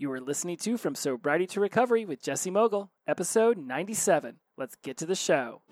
[0.00, 4.36] You are listening to From Sobriety to Recovery with Jesse Mogul, episode 97.
[4.56, 5.62] Let's get to the show.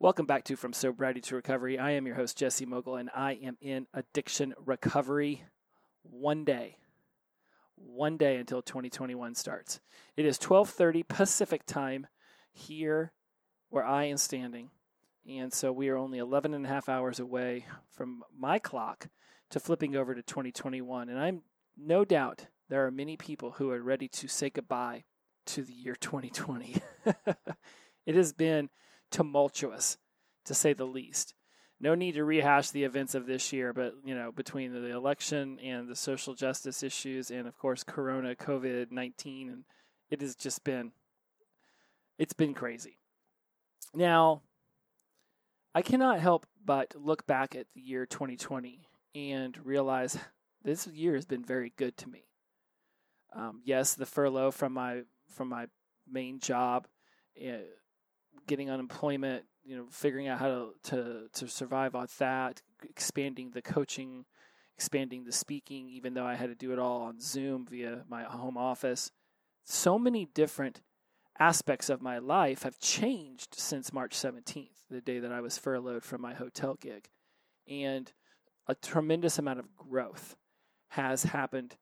[0.00, 1.78] Welcome back to From Sobriety to Recovery.
[1.78, 5.44] I am your host, Jesse Mogul, and I am in addiction recovery
[6.02, 6.78] one day.
[7.80, 9.80] One day until 2021 starts.
[10.16, 12.06] It is 12:30 Pacific time
[12.52, 13.12] here
[13.70, 14.70] where I am standing.
[15.28, 19.08] And so we are only 11 and a half hours away from my clock
[19.50, 21.08] to flipping over to 2021.
[21.08, 21.42] And I'm
[21.76, 25.04] no doubt there are many people who are ready to say goodbye
[25.46, 26.76] to the year 2020.
[28.06, 28.70] it has been
[29.10, 29.98] tumultuous,
[30.44, 31.34] to say the least.
[31.80, 35.58] No need to rehash the events of this year, but you know, between the election
[35.60, 39.64] and the social justice issues, and of course, Corona, COVID nineteen, and
[40.10, 40.92] it has just been,
[42.18, 42.98] it's been crazy.
[43.94, 44.42] Now,
[45.74, 50.18] I cannot help but look back at the year 2020 and realize
[50.62, 52.24] this year has been very good to me.
[53.32, 55.66] Um, yes, the furlough from my from my
[56.10, 56.86] main job.
[57.40, 57.58] Uh,
[58.46, 63.60] getting unemployment, you know, figuring out how to, to, to survive on that, expanding the
[63.60, 64.24] coaching,
[64.74, 68.22] expanding the speaking, even though I had to do it all on Zoom via my
[68.22, 69.10] home office.
[69.64, 70.80] So many different
[71.38, 76.02] aspects of my life have changed since March 17th, the day that I was furloughed
[76.02, 77.10] from my hotel gig.
[77.68, 78.10] And
[78.66, 80.34] a tremendous amount of growth
[80.92, 81.76] has happened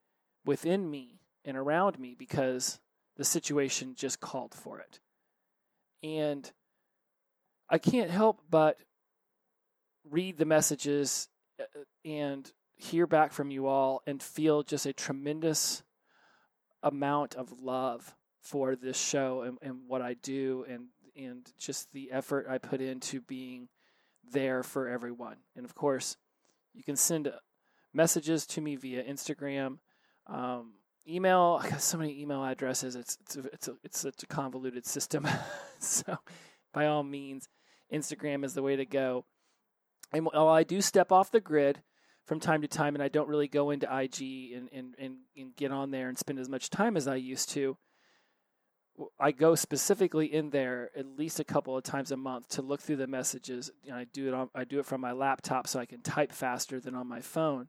[0.44, 2.80] within me and around me because
[3.16, 4.98] the situation just called for it.
[6.02, 6.50] And
[7.68, 8.76] I can't help but
[10.08, 11.28] read the messages
[11.60, 11.64] uh,
[12.04, 15.82] and hear back from you all and feel just a tremendous
[16.82, 22.12] amount of love for this show and, and what I do and and just the
[22.12, 23.68] effort I put into being
[24.30, 25.36] there for everyone.
[25.56, 26.18] And of course,
[26.74, 27.32] you can send
[27.94, 29.78] messages to me via Instagram.
[30.26, 30.74] Um,
[31.08, 31.58] email.
[31.62, 32.96] I got so many email addresses.
[32.96, 35.26] It's it's a, it's, a, it's such a convoluted system.
[35.78, 36.18] so,
[36.72, 37.48] by all means,
[37.92, 39.24] Instagram is the way to go.
[40.12, 41.82] And while I do step off the grid
[42.24, 45.56] from time to time, and I don't really go into IG and and and, and
[45.56, 47.76] get on there and spend as much time as I used to.
[49.20, 52.80] I go specifically in there at least a couple of times a month to look
[52.80, 53.70] through the messages.
[53.84, 56.32] And I do it on I do it from my laptop so I can type
[56.32, 57.68] faster than on my phone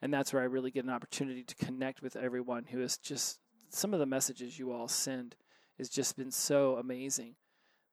[0.00, 3.40] and that's where I really get an opportunity to connect with everyone who is just
[3.70, 5.36] some of the messages you all send
[5.76, 7.34] has just been so amazing.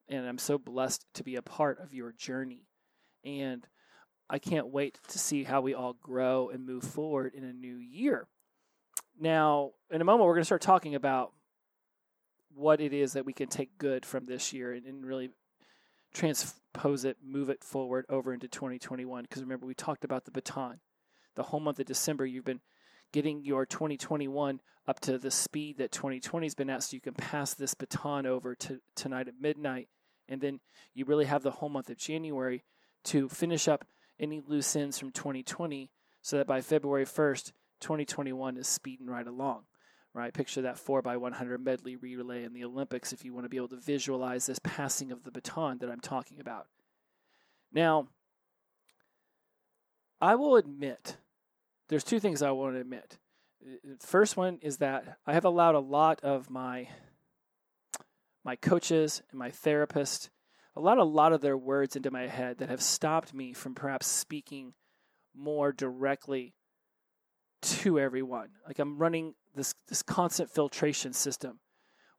[0.07, 2.67] And I'm so blessed to be a part of your journey.
[3.23, 3.65] And
[4.29, 7.77] I can't wait to see how we all grow and move forward in a new
[7.77, 8.27] year.
[9.19, 11.31] Now, in a moment, we're going to start talking about
[12.53, 15.29] what it is that we can take good from this year and, and really
[16.13, 19.23] transpose it, move it forward over into 2021.
[19.23, 20.79] Because remember, we talked about the baton
[21.35, 22.61] the whole month of December, you've been
[23.11, 27.13] getting your 2021 up to the speed that 2020 has been at so you can
[27.13, 29.87] pass this baton over to tonight at midnight.
[30.27, 30.59] And then
[30.93, 32.63] you really have the whole month of January
[33.05, 33.85] to finish up
[34.19, 35.91] any loose ends from 2020
[36.21, 39.63] so that by February 1st, 2021 is speeding right along.
[40.13, 40.33] Right?
[40.33, 43.57] Picture that 4 by 100 medley relay in the Olympics if you want to be
[43.57, 46.67] able to visualize this passing of the baton that I'm talking about.
[47.73, 48.07] Now,
[50.21, 51.17] I will admit
[51.89, 53.17] there's two things I want to admit.
[53.61, 56.87] Uh, uh, first one is that I have allowed a lot of my
[58.45, 60.29] my coaches and my therapist
[60.75, 64.07] allowed a lot of their words into my head that have stopped me from perhaps
[64.07, 64.73] speaking
[65.35, 66.53] more directly
[67.61, 68.49] to everyone.
[68.65, 71.59] Like I'm running this this constant filtration system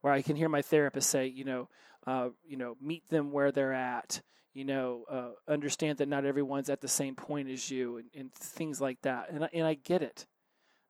[0.01, 1.69] where I can hear my therapist say, you know,
[2.05, 4.21] uh, you know, meet them where they're at
[4.57, 8.33] you know, uh, understand that not everyone's at the same point as you and, and
[8.33, 9.29] things like that.
[9.29, 10.25] And I, and I get it.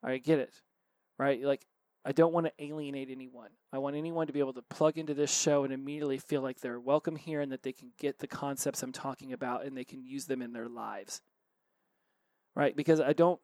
[0.02, 0.54] I get it.
[1.20, 1.44] Right?
[1.44, 1.66] Like,
[2.08, 3.50] I don't want to alienate anyone.
[3.74, 6.62] I want anyone to be able to plug into this show and immediately feel like
[6.62, 9.84] they're welcome here and that they can get the concepts I'm talking about and they
[9.84, 11.22] can use them in their lives.
[12.56, 12.74] Right?
[12.74, 13.42] Because I don't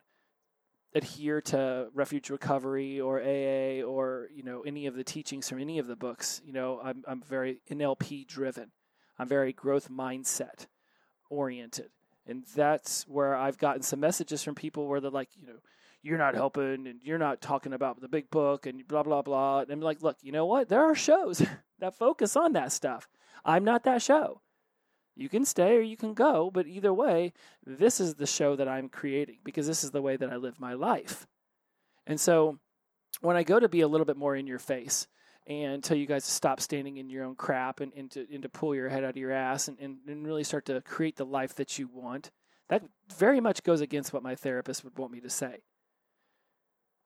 [0.95, 5.77] adhere to refuge recovery or AA or you know any of the teachings from any
[5.77, 6.41] of the books.
[6.45, 8.71] You know, I'm I'm very NLP driven.
[9.19, 10.67] I'm very growth mindset
[11.29, 11.89] oriented.
[12.25, 15.59] And that's where I've gotten some messages from people where they're like, you know,
[16.03, 19.61] you're not helping and you're not talking about the big book and blah, blah, blah.
[19.61, 20.67] And I'm like, look, you know what?
[20.67, 21.41] There are shows
[21.79, 23.07] that focus on that stuff.
[23.45, 24.41] I'm not that show.
[25.15, 27.33] You can stay or you can go, but either way,
[27.65, 30.59] this is the show that I'm creating because this is the way that I live
[30.59, 31.25] my life.
[32.05, 32.59] And so
[33.21, 35.07] when I go to be a little bit more in your face
[35.45, 38.41] and tell you guys to stop standing in your own crap and, and, to, and
[38.41, 41.15] to pull your head out of your ass and, and, and really start to create
[41.15, 42.31] the life that you want.
[42.69, 42.83] That
[43.15, 45.59] very much goes against what my therapist would want me to say.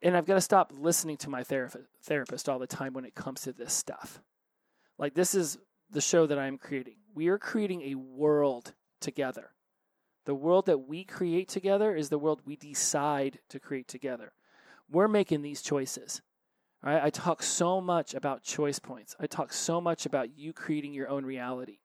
[0.01, 3.15] And I've got to stop listening to my therapist, therapist all the time when it
[3.15, 4.21] comes to this stuff.
[4.97, 5.57] Like, this is
[5.89, 6.95] the show that I'm creating.
[7.15, 9.51] We are creating a world together.
[10.25, 14.33] The world that we create together is the world we decide to create together.
[14.89, 16.21] We're making these choices.
[16.83, 17.01] Right?
[17.01, 19.15] I talk so much about choice points.
[19.19, 21.79] I talk so much about you creating your own reality.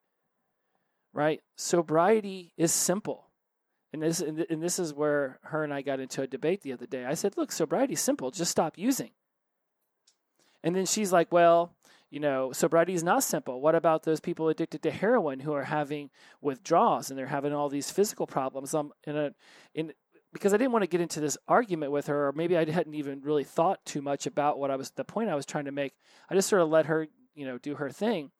[1.13, 1.41] Right?
[1.55, 3.27] Sobriety is simple.
[3.93, 6.87] And this, and this is where her and I got into a debate the other
[6.87, 7.05] day.
[7.05, 8.31] I said, look, sobriety's simple.
[8.31, 9.11] Just stop using.
[10.63, 11.75] And then she's like, well,
[12.09, 13.61] you know, sobriety is not simple.
[13.61, 16.09] What about those people addicted to heroin who are having
[16.41, 18.73] withdrawals and they're having all these physical problems?
[18.73, 19.31] Um, in a,
[19.73, 19.93] in
[20.31, 22.95] because I didn't want to get into this argument with her, or maybe I hadn't
[22.95, 25.71] even really thought too much about what I was the point I was trying to
[25.71, 25.93] make.
[26.29, 28.31] I just sort of let her, you know, do her thing.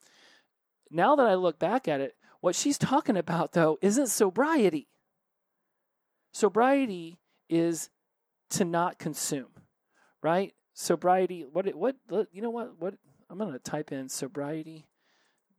[0.90, 4.88] Now that I look back at it, what she's talking about though isn't sobriety.
[6.34, 7.90] Sobriety is
[8.50, 9.52] to not consume,
[10.22, 10.54] right?
[10.74, 11.46] Sobriety.
[11.52, 11.74] What?
[11.76, 11.96] What?
[12.32, 12.74] You know what?
[12.80, 12.96] What?
[13.30, 14.88] I'm going to type in sobriety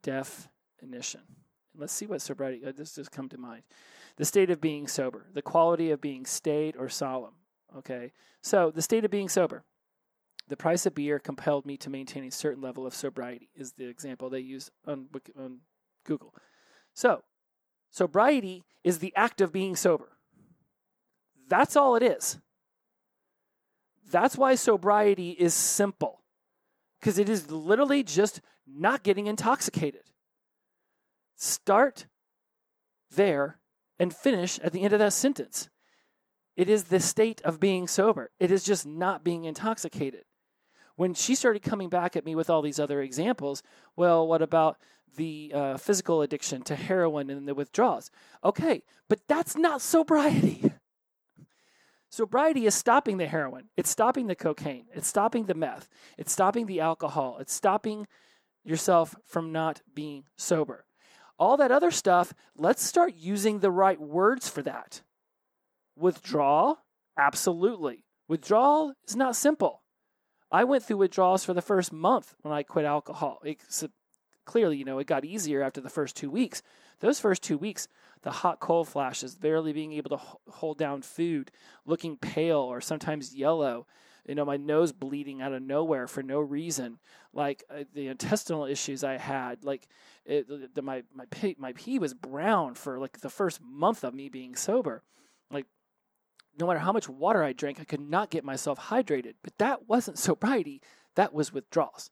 [0.03, 1.23] definition.
[1.77, 2.65] Let's see what sobriety.
[2.67, 3.63] Uh, this just come to mind.
[4.17, 7.35] The state of being sober, the quality of being staid or solemn.
[7.79, 8.13] Okay,
[8.43, 9.65] so the state of being sober.
[10.47, 13.49] The price of beer compelled me to maintain a certain level of sobriety.
[13.57, 15.07] Is the example they use on,
[15.39, 15.61] on
[16.05, 16.35] Google.
[16.93, 17.23] So,
[17.91, 20.11] sobriety is the act of being sober.
[21.49, 22.39] That's all it is.
[24.11, 26.23] That's why sobriety is simple,
[27.01, 30.03] because it is literally just not getting intoxicated.
[31.37, 32.07] Start
[33.11, 33.59] there
[33.99, 35.69] and finish at the end of that sentence.
[36.57, 40.25] It is the state of being sober, it is just not being intoxicated.
[40.97, 43.65] When she started coming back at me with all these other examples,
[43.97, 44.79] well, what about
[45.17, 48.13] the uh, physical addiction to heroin and the withdrawals?
[48.45, 50.73] Okay, but that's not sobriety.
[52.15, 56.67] Sobriety is stopping the heroin, it's stopping the cocaine, it's stopping the meth, it's stopping
[56.67, 58.07] the alcohol, it's stopping
[58.63, 60.85] yourself from not being sober.
[61.41, 65.03] All that other stuff, let's start using the right words for that.
[65.97, 66.79] Withdrawal?
[67.19, 68.05] Absolutely.
[68.29, 69.83] Withdrawal is not simple.
[70.53, 73.41] I went through withdrawals for the first month when I quit alcohol.
[73.45, 73.59] It,
[74.45, 76.63] clearly, you know, it got easier after the first two weeks.
[77.01, 77.89] Those first two weeks,
[78.23, 81.51] the hot cold flashes, barely being able to hold down food,
[81.85, 83.87] looking pale or sometimes yellow,
[84.27, 86.99] you know, my nose bleeding out of nowhere for no reason,
[87.35, 89.87] like uh, the intestinal issues I had, like
[90.25, 94.15] it, the, my my pee, my pee was brown for like the first month of
[94.15, 95.03] me being sober,
[95.51, 95.67] like
[96.59, 99.35] no matter how much water I drank, I could not get myself hydrated.
[99.43, 100.81] But that wasn't sobriety;
[101.17, 102.11] that was withdrawals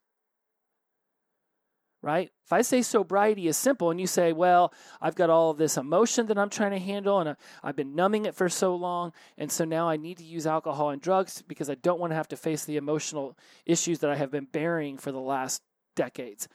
[2.03, 2.31] right?
[2.45, 5.77] If I say sobriety is simple and you say, well, I've got all of this
[5.77, 9.51] emotion that I'm trying to handle and I've been numbing it for so long, and
[9.51, 12.29] so now I need to use alcohol and drugs because I don't want to have
[12.29, 15.63] to face the emotional issues that I have been burying for the last
[15.95, 16.49] decades.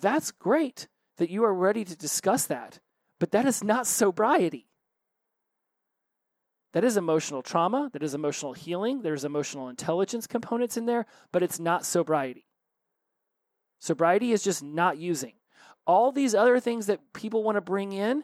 [0.00, 0.86] That's great
[1.18, 2.78] that you are ready to discuss that,
[3.18, 4.68] but that is not sobriety.
[6.72, 11.42] That is emotional trauma, that is emotional healing, there's emotional intelligence components in there, but
[11.42, 12.46] it's not sobriety.
[13.82, 15.32] Sobriety is just not using.
[15.88, 18.22] All these other things that people want to bring in,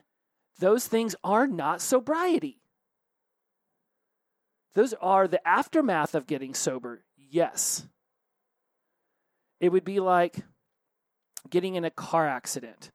[0.60, 2.60] those things are not sobriety.
[4.74, 7.88] Those are the aftermath of getting sober, yes.
[9.58, 10.36] It would be like
[11.50, 12.92] getting in a car accident,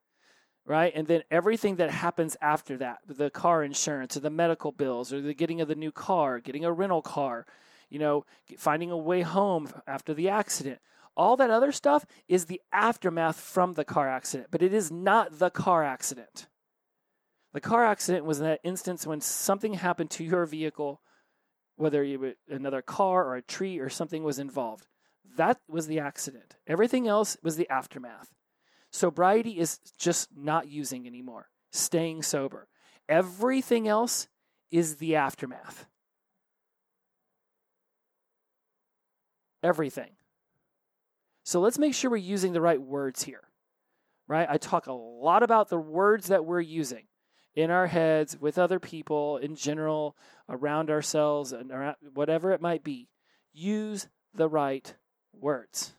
[0.66, 0.94] right?
[0.96, 5.20] And then everything that happens after that the car insurance, or the medical bills, or
[5.20, 7.46] the getting of the new car, getting a rental car,
[7.90, 8.26] you know,
[8.58, 10.80] finding a way home after the accident
[11.16, 15.40] all that other stuff is the aftermath from the car accident, but it is not
[15.40, 16.48] the car accident.
[17.54, 21.02] The car accident was that instance when something happened to your vehicle,
[21.76, 24.88] whether you another car or a tree or something was involved.
[25.38, 26.56] That was the accident.
[26.68, 28.34] Everything else was the aftermath.
[28.92, 32.68] Sobriety is just not using anymore, staying sober.
[33.08, 34.28] Everything else
[34.72, 35.86] is the aftermath.
[39.62, 40.12] Everything.
[41.44, 43.44] So let's make sure we're using the right words here,
[44.28, 44.48] right?
[44.50, 47.04] I talk a lot about the words that we're using
[47.56, 50.16] in our heads, with other people, in general,
[50.50, 53.10] around ourselves, and around, whatever it might be.
[53.52, 54.96] Use the right
[55.34, 55.94] words.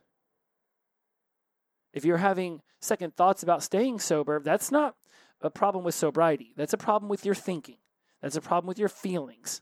[1.93, 4.97] If you're having second thoughts about staying sober, that's not
[5.41, 6.53] a problem with sobriety.
[6.57, 7.77] That's a problem with your thinking.
[8.21, 9.61] That's a problem with your feelings.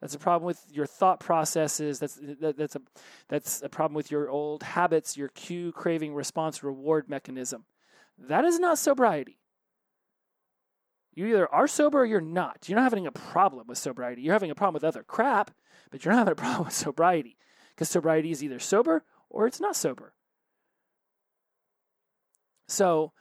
[0.00, 1.98] That's a problem with your thought processes.
[1.98, 2.80] That's that, that's a
[3.28, 7.64] that's a problem with your old habits, your cue, craving, response, reward mechanism.
[8.18, 9.38] That is not sobriety.
[11.12, 12.66] You either are sober or you're not.
[12.66, 14.22] You're not having a problem with sobriety.
[14.22, 15.50] You're having a problem with other crap,
[15.90, 17.36] but you're not having a problem with sobriety
[17.70, 20.14] because sobriety is either sober or it's not sober.
[22.68, 23.12] So,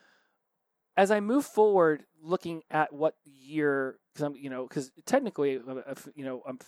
[0.99, 6.25] as I move forward, looking at what year, because I'm, you know, because technically, you
[6.25, 6.59] know, I'm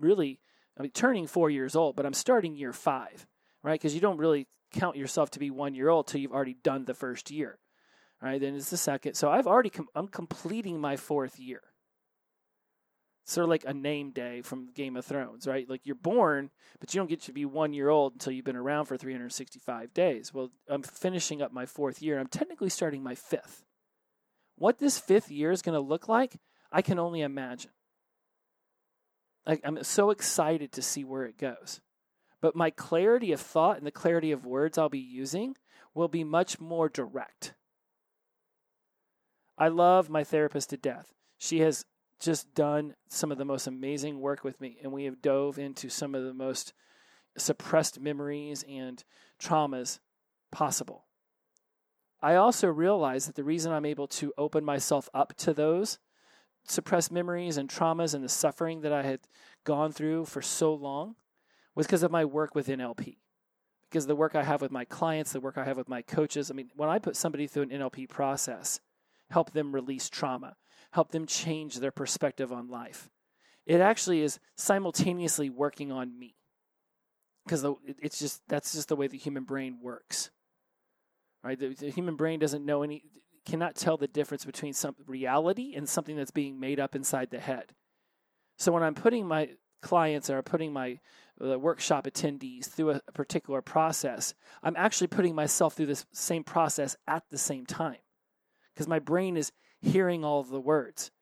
[0.00, 0.40] really,
[0.78, 3.26] I'm turning four years old, but I'm starting year five,
[3.62, 3.78] right?
[3.78, 6.86] Because you don't really count yourself to be one year old till you've already done
[6.86, 7.58] the first year,
[8.22, 8.40] right?
[8.40, 9.12] Then it's the second.
[9.12, 11.60] So I've already, com- I'm completing my fourth year
[13.26, 15.68] sort of like a name day from Game of Thrones, right?
[15.68, 18.56] Like you're born, but you don't get to be one year old until you've been
[18.56, 20.32] around for 365 days.
[20.32, 22.18] Well, I'm finishing up my fourth year.
[22.18, 23.65] I'm technically starting my fifth.
[24.56, 26.38] What this fifth year is going to look like,
[26.72, 27.70] I can only imagine.
[29.46, 31.80] Like, I'm so excited to see where it goes.
[32.40, 35.56] But my clarity of thought and the clarity of words I'll be using
[35.94, 37.54] will be much more direct.
[39.56, 41.14] I love my therapist to death.
[41.38, 41.84] She has
[42.20, 45.88] just done some of the most amazing work with me, and we have dove into
[45.88, 46.72] some of the most
[47.38, 49.02] suppressed memories and
[49.40, 49.98] traumas
[50.50, 51.05] possible.
[52.26, 56.00] I also realize that the reason I'm able to open myself up to those
[56.64, 59.20] suppressed memories and traumas and the suffering that I had
[59.62, 61.14] gone through for so long
[61.76, 63.18] was because of my work with NLP.
[63.88, 66.50] Because the work I have with my clients, the work I have with my coaches.
[66.50, 68.80] I mean, when I put somebody through an NLP process,
[69.30, 70.56] help them release trauma,
[70.90, 73.08] help them change their perspective on life.
[73.66, 76.34] It actually is simultaneously working on me
[77.44, 80.32] because it's just that's just the way the human brain works.
[81.46, 81.58] Right?
[81.58, 83.04] The, the human brain doesn't know any
[83.44, 87.38] cannot tell the difference between some reality and something that's being made up inside the
[87.38, 87.72] head.
[88.58, 89.50] So when I'm putting my
[89.80, 90.98] clients or putting my
[91.40, 94.34] uh, workshop attendees through a, a particular process,
[94.64, 97.98] I'm actually putting myself through this same process at the same time
[98.74, 101.12] because my brain is hearing all of the words.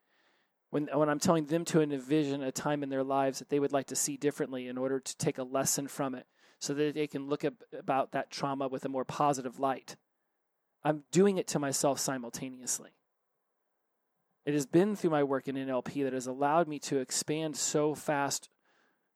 [0.71, 3.73] When, when I'm telling them to envision a time in their lives that they would
[3.73, 6.27] like to see differently in order to take a lesson from it
[6.59, 9.97] so that they can look at, about that trauma with a more positive light.
[10.85, 12.91] I'm doing it to myself simultaneously.
[14.45, 17.95] It has been through my work in NLP that has allowed me to expand so
[17.95, 18.51] fast,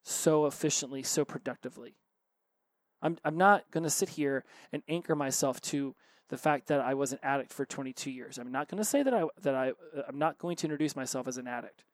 [0.03, 1.97] so efficiently, so productively.
[3.03, 5.95] I'm, I'm not going to sit here and anchor myself to
[6.31, 8.39] the fact that I was an addict for 22 years.
[8.39, 9.73] I'm not going to say that I that I
[10.09, 11.85] I'm not going to introduce myself as an addict.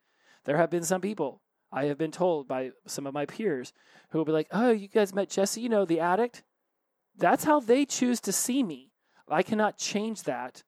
[0.44, 1.40] There have been some people
[1.70, 3.72] I have been told by some of my peers
[4.10, 6.42] who will be like, "Oh, you guys met Jesse, you know, the addict."
[7.16, 8.90] That's how they choose to see me.
[9.28, 10.62] I cannot change that.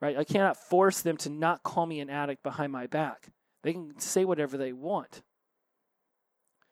[0.00, 0.16] Right?
[0.16, 3.28] I cannot force them to not call me an addict behind my back.
[3.62, 5.22] They can say whatever they want.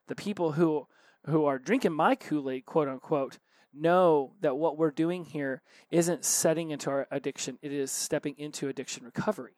[0.06, 0.86] The people who
[1.26, 3.38] who are drinking my Kool-Aid, quote unquote,
[3.72, 8.68] know that what we're doing here isn't setting into our addiction, it is stepping into
[8.68, 9.56] addiction recovery.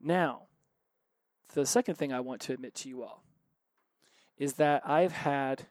[0.00, 0.44] Now,
[1.52, 3.22] the second thing I want to admit to you all
[4.38, 5.66] is that I've had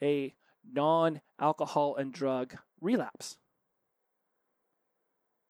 [0.00, 0.34] a
[0.66, 3.38] non alcohol and drug relapse.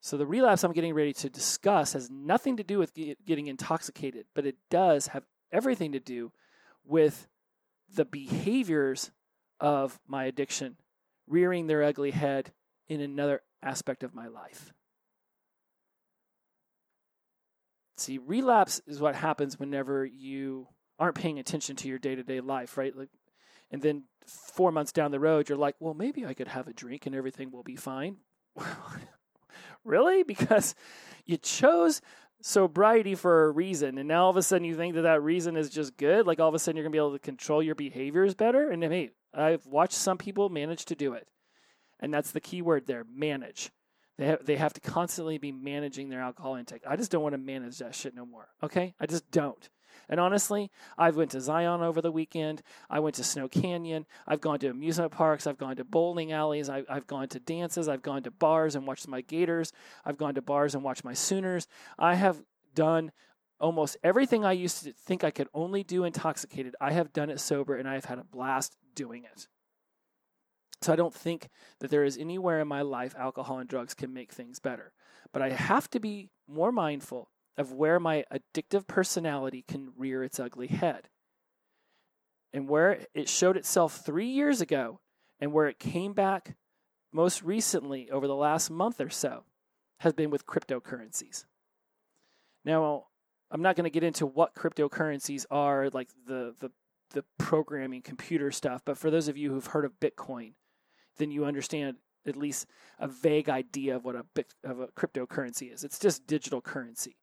[0.02, 2.94] So, the relapse I'm getting ready to discuss has nothing to do with
[3.26, 6.32] getting intoxicated, but it does have everything to do
[6.84, 7.28] with
[7.94, 9.10] the behaviors
[9.58, 10.76] of my addiction
[11.26, 12.52] rearing their ugly head
[12.88, 14.72] in another aspect of my life.
[17.96, 20.68] See, relapse is what happens whenever you
[20.98, 22.96] aren't paying attention to your day to day life, right?
[22.96, 23.10] Like,
[23.70, 26.72] and then four months down the road, you're like, well, maybe I could have a
[26.72, 28.16] drink and everything will be fine.
[29.84, 30.22] really?
[30.22, 30.74] Because
[31.24, 32.00] you chose
[32.42, 35.56] sobriety for a reason, and now all of a sudden you think that that reason
[35.56, 36.26] is just good.
[36.26, 38.70] Like all of a sudden you're gonna be able to control your behaviors better.
[38.70, 41.28] And hey, I've watched some people manage to do it.
[42.00, 43.70] And that's the key word there manage.
[44.16, 46.82] They have, they have to constantly be managing their alcohol intake.
[46.86, 48.48] I just don't want to manage that shit no more.
[48.62, 48.94] Okay?
[49.00, 49.68] I just don't.
[50.08, 52.62] And honestly, I've went to Zion over the weekend.
[52.88, 54.06] I went to Snow Canyon.
[54.26, 55.46] I've gone to amusement parks.
[55.46, 56.68] I've gone to bowling alleys.
[56.68, 57.88] I, have gone to dances.
[57.88, 59.72] I've gone to bars and watched my Gators.
[60.04, 61.66] I've gone to bars and watched my Sooners.
[61.98, 62.42] I have
[62.74, 63.12] done
[63.60, 66.74] almost everything I used to think I could only do intoxicated.
[66.80, 69.48] I have done it sober and I have had a blast doing it.
[70.82, 74.14] So I don't think that there is anywhere in my life alcohol and drugs can
[74.14, 74.92] make things better.
[75.32, 80.40] But I have to be more mindful of where my addictive personality can rear its
[80.40, 81.08] ugly head.
[82.52, 85.00] And where it showed itself three years ago
[85.38, 86.56] and where it came back
[87.12, 89.44] most recently over the last month or so
[90.00, 91.44] has been with cryptocurrencies.
[92.64, 93.06] Now,
[93.50, 96.70] I'm not going to get into what cryptocurrencies are, like the, the
[97.12, 100.52] the programming computer stuff, but for those of you who've heard of Bitcoin,
[101.18, 102.66] then you understand at least
[102.98, 105.84] a vague idea of what a bit of a cryptocurrency is.
[105.84, 107.16] It's just digital currency.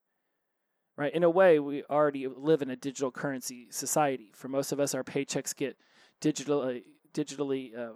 [0.97, 1.13] Right?
[1.13, 4.31] In a way, we already live in a digital currency society.
[4.33, 5.77] For most of us, our paychecks get
[6.21, 7.93] digitally digitally uh,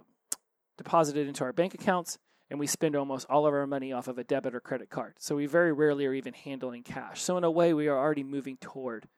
[0.78, 2.18] deposited into our bank accounts,
[2.48, 5.14] and we spend almost all of our money off of a debit or credit card.
[5.18, 7.20] So we very rarely are even handling cash.
[7.20, 9.08] So in a way, we are already moving toward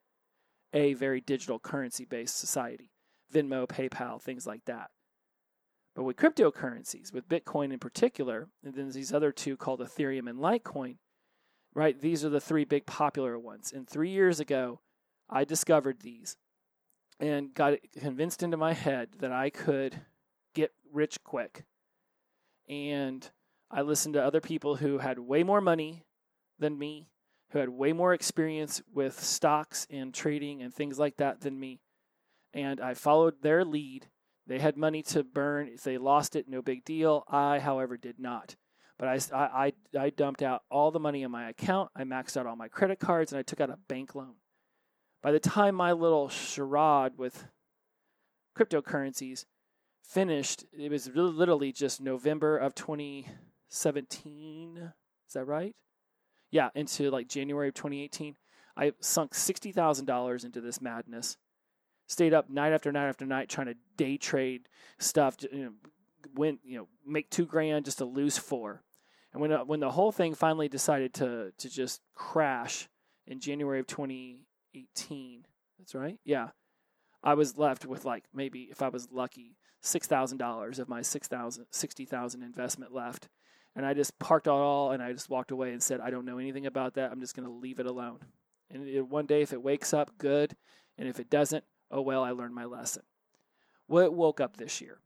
[0.72, 2.90] a very digital currency based society
[3.32, 4.90] Venmo, PayPal, things like that.
[5.94, 10.38] But with cryptocurrencies, with Bitcoin in particular, and then these other two called Ethereum and
[10.38, 10.96] Litecoin,
[11.74, 12.00] right?
[12.00, 13.72] These are the three big popular ones.
[13.72, 14.80] And three years ago,
[15.28, 16.36] I discovered these
[17.20, 20.00] and got convinced into my head that I could
[20.54, 21.64] get rich quick.
[22.68, 23.28] And
[23.70, 26.04] I listened to other people who had way more money
[26.58, 27.08] than me
[27.54, 31.80] who had way more experience with stocks and trading and things like that than me.
[32.52, 34.08] And I followed their lead.
[34.44, 35.68] They had money to burn.
[35.68, 37.24] If they lost it, no big deal.
[37.28, 38.56] I, however, did not.
[38.98, 41.90] But I, I, I dumped out all the money in my account.
[41.96, 44.34] I maxed out all my credit cards and I took out a bank loan.
[45.22, 47.46] By the time my little charade with
[48.56, 49.46] cryptocurrencies
[50.02, 54.92] finished, it was literally just November of 2017.
[55.26, 55.74] Is that right?
[56.54, 58.36] yeah, into like January of 2018,
[58.76, 61.36] I sunk $60,000 into this madness.
[62.06, 64.68] Stayed up night after night after night trying to day trade
[65.00, 65.72] stuff, you know,
[66.34, 68.82] went, you know, make 2 grand just to lose 4.
[69.32, 72.88] And when uh, when the whole thing finally decided to to just crash
[73.26, 75.46] in January of 2018,
[75.78, 76.18] that's right.
[76.24, 76.50] Yeah.
[77.22, 82.42] I was left with like maybe if I was lucky, $6,000 of my 6,000 60,000
[82.42, 83.28] investment left
[83.76, 86.24] and I just parked it all and I just walked away and said, I don't
[86.24, 87.10] know anything about that.
[87.10, 88.18] I'm just going to leave it alone.
[88.70, 90.56] And it, one day, if it wakes up, good.
[90.96, 93.02] And if it doesn't, oh well, I learned my lesson.
[93.88, 94.98] Well, it woke up this year.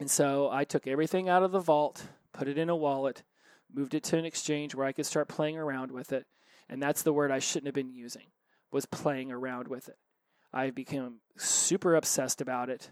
[0.00, 3.22] And so I took everything out of the vault, put it in a wallet,
[3.72, 6.26] moved it to an exchange where I could start playing around with it.
[6.70, 8.28] And that's the word I shouldn't have been using,
[8.72, 9.98] was playing around with it.
[10.54, 12.90] I became super obsessed about it,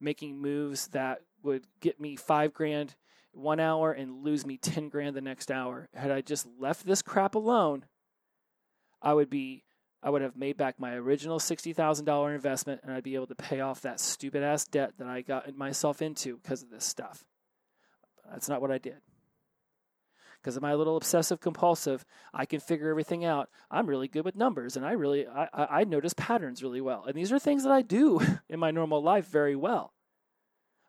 [0.00, 2.96] making moves that would get me five grand
[3.32, 5.88] one hour and lose me 10 grand the next hour.
[5.94, 7.84] Had I just left this crap alone,
[9.00, 9.62] I would be
[10.04, 13.60] I would have made back my original $60,000 investment and I'd be able to pay
[13.60, 17.24] off that stupid ass debt that I got myself into because of this stuff.
[18.30, 18.98] That's not what I did.
[20.42, 23.48] Because of my little obsessive compulsive, I can figure everything out.
[23.70, 27.04] I'm really good with numbers and I really I, I notice patterns really well.
[27.06, 29.94] And these are things that I do in my normal life very well.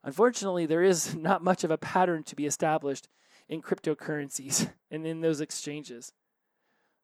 [0.04, 3.08] Unfortunately, there is not much of a pattern to be established
[3.48, 6.12] in cryptocurrencies and in those exchanges.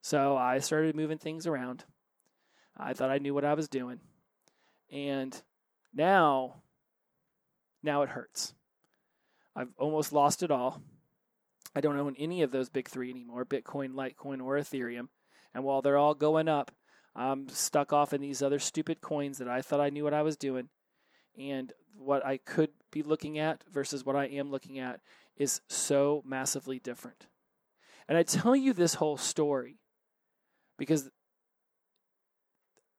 [0.02, 1.84] So I started moving things around.
[2.76, 4.00] I thought I knew what I was doing.
[4.90, 5.40] And
[5.94, 6.62] now,
[7.82, 8.54] now it hurts.
[9.54, 10.82] I've almost lost it all.
[11.74, 15.08] I don't own any of those big three anymore Bitcoin, Litecoin, or Ethereum.
[15.54, 16.70] And while they're all going up,
[17.14, 20.22] I'm stuck off in these other stupid coins that I thought I knew what I
[20.22, 20.68] was doing.
[21.38, 25.00] And what I could be looking at versus what I am looking at
[25.36, 27.26] is so massively different.
[28.08, 29.78] And I tell you this whole story
[30.78, 31.10] because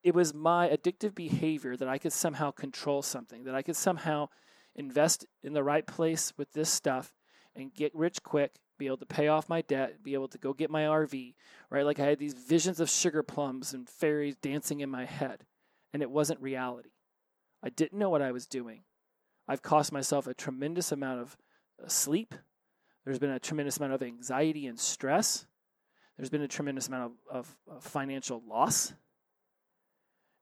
[0.04, 4.30] it was my addictive behavior that I could somehow control something, that I could somehow
[4.76, 7.14] invest in the right place with this stuff
[7.56, 10.54] and get rich quick, be able to pay off my debt, be able to go
[10.54, 11.36] get my RV,
[11.70, 11.86] right?
[11.86, 15.46] Like I had these visions of sugar plums and fairies dancing in my head,
[15.94, 16.92] and it wasn't reality.
[17.64, 18.82] I didn't know what I was doing.
[19.48, 21.38] I've cost myself a tremendous amount of
[21.84, 22.36] uh, sleep.
[23.06, 25.46] There's been a tremendous amount of anxiety and stress.
[26.18, 28.94] There's been a tremendous amount of, of, of financial loss.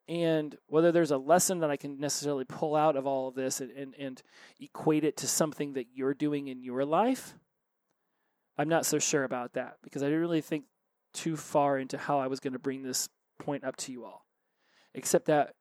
[0.07, 3.61] And whether there's a lesson that I can necessarily pull out of all of this
[3.61, 4.21] and, and, and
[4.59, 7.35] equate it to something that you're doing in your life,
[8.57, 10.65] I'm not so sure about that because I didn't really think
[11.13, 13.09] too far into how I was going to bring this
[13.39, 14.25] point up to you all.
[14.93, 15.53] Except that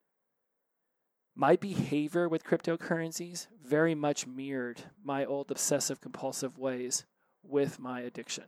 [1.35, 7.07] my behavior with cryptocurrencies very much mirrored my old obsessive compulsive ways
[7.43, 8.45] with my addiction,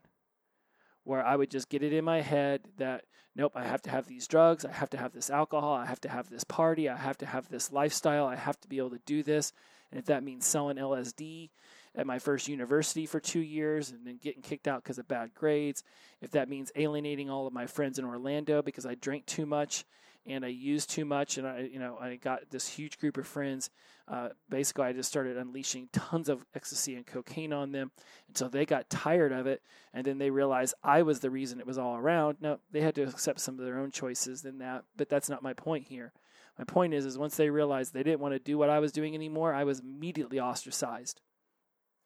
[1.05, 4.07] where I would just get it in my head that, nope, I have to have
[4.07, 6.97] these drugs, I have to have this alcohol, I have to have this party, I
[6.97, 9.53] have to have this lifestyle, I have to be able to do this.
[9.91, 11.51] And if that means selling LSD
[11.95, 15.35] at my first university for two years and then getting kicked out because of bad
[15.35, 15.83] grades,
[16.21, 19.85] if that means alienating all of my friends in Orlando because I drank too much
[20.27, 23.27] and I used too much, and I, you know, I got this huge group of
[23.27, 23.71] friends.
[24.07, 27.91] Uh, basically, I just started unleashing tons of ecstasy and cocaine on them
[28.29, 31.67] until they got tired of it, and then they realized I was the reason it
[31.67, 32.39] was all around.
[32.41, 35.43] Now they had to accept some of their own choices in that, but that's not
[35.43, 36.13] my point here.
[36.59, 38.93] My point is, is once they realized they didn't want to do what I was
[38.93, 41.21] doing anymore, I was immediately ostracized.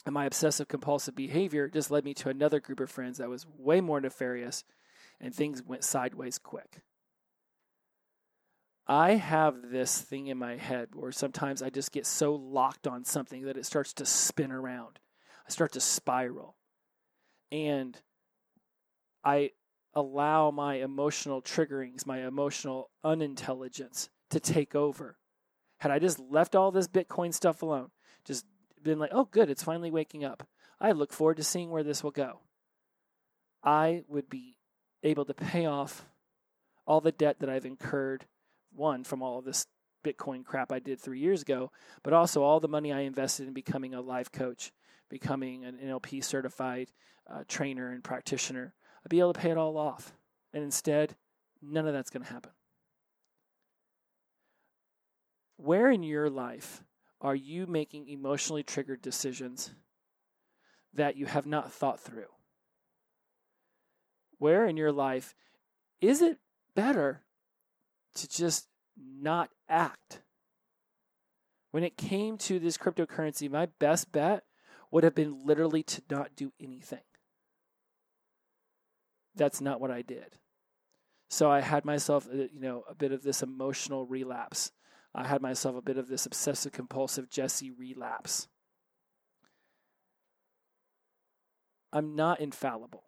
[0.05, 3.45] And my obsessive compulsive behavior just led me to another group of friends that was
[3.59, 4.63] way more nefarious,
[5.21, 6.81] and things went sideways quick.
[8.89, 13.05] I have this thing in my head where sometimes I just get so locked on
[13.05, 15.01] something that it starts to spin around.
[15.47, 16.57] I start to spiral.
[17.51, 18.01] And
[19.25, 19.51] I
[19.93, 25.19] allow my emotional triggerings, my emotional unintelligence to take over.
[25.79, 27.91] Had I just left all this Bitcoin stuff alone,
[28.25, 28.45] just
[28.83, 30.47] been like, oh, good, it's finally waking up.
[30.81, 32.41] I look forward to seeing where this will go.
[33.65, 34.59] I would be
[35.03, 36.07] able to pay off
[36.87, 38.27] all the debt that I've incurred
[38.77, 39.67] one from all of this
[40.05, 43.55] Bitcoin crap I did three years ago, but also all the money I invested in
[43.55, 44.73] becoming a life coach,
[45.11, 46.91] becoming an NLP certified
[47.29, 48.75] uh, trainer and practitioner.
[49.05, 50.13] I'd be able to pay it all off.
[50.53, 51.17] And instead,
[51.61, 52.53] none of that's going to happen.
[55.57, 56.83] Where in your life
[57.21, 59.71] are you making emotionally triggered decisions
[60.95, 62.27] that you have not thought through?
[64.39, 65.35] Where in your life
[66.01, 66.39] is it
[66.75, 67.23] better
[68.17, 70.21] to just not act.
[71.71, 74.45] When it came to this cryptocurrency, my best bet
[74.91, 77.01] would have been literally to not do anything.
[79.35, 80.39] That's not what I did.
[81.29, 84.73] So I had myself, uh, you know, a bit of this emotional relapse.
[85.15, 88.49] I had myself a bit of this obsessive compulsive Jesse relapse.
[91.93, 93.05] I'm not infallible.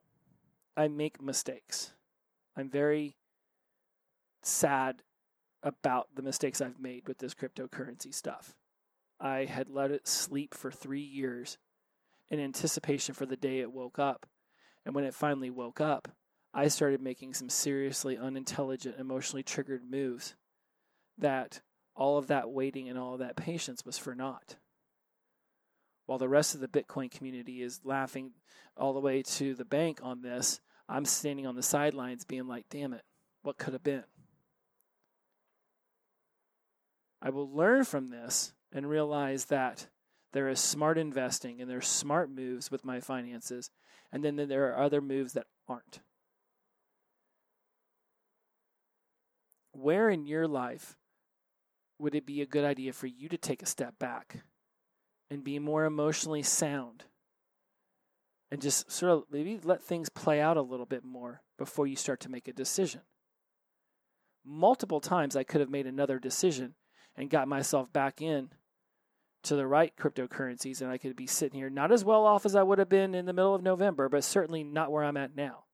[0.77, 1.93] I make mistakes.
[2.57, 3.18] I'm very
[4.43, 5.03] sad
[5.63, 8.55] about the mistakes I've made with this cryptocurrency stuff.
[9.21, 11.59] I had let it sleep for three years
[12.31, 14.27] in anticipation for the day it woke up.
[14.87, 16.09] And when it finally woke up,
[16.55, 20.35] I started making some seriously unintelligent, emotionally triggered moves
[21.19, 21.61] that
[21.95, 24.57] all of that waiting and all of that patience was for naught.
[26.07, 28.33] While the rest of the Bitcoin community is laughing
[28.77, 32.67] all the way to the bank on this, I'm standing on the sidelines being like,
[32.71, 33.03] damn it,
[33.43, 34.05] what could have been?
[37.21, 39.89] I will learn from this and realize that
[40.33, 43.71] there is smart investing and there's smart moves with my finances,
[44.13, 46.01] and then there are other moves that aren't.
[49.73, 50.97] Where in your life
[51.99, 54.43] would it be a good idea for you to take a step back
[55.31, 57.05] and be more emotionally sound
[58.51, 61.97] and just sort of maybe let things play out a little bit more before you
[61.97, 63.03] start to make a decision?
[64.45, 66.75] Multiple times I could have made another decision
[67.19, 68.49] and got myself back in
[69.43, 72.55] to the right cryptocurrencies and I could be sitting here not as well off as
[72.55, 75.37] I would have been in the middle of November, but certainly not where I'm at
[75.37, 75.65] now.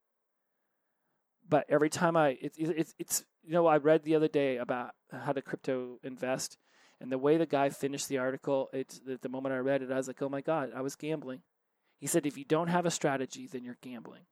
[1.49, 4.95] But every time I, it, it, it's, you know, I read the other day about
[5.13, 6.57] how to crypto invest
[7.01, 9.93] and the way the guy finished the article, it's the, the moment I read it,
[9.93, 11.43] I was like, oh my God, I was gambling.
[11.99, 14.23] He said, if you don't have a strategy, then you're gambling.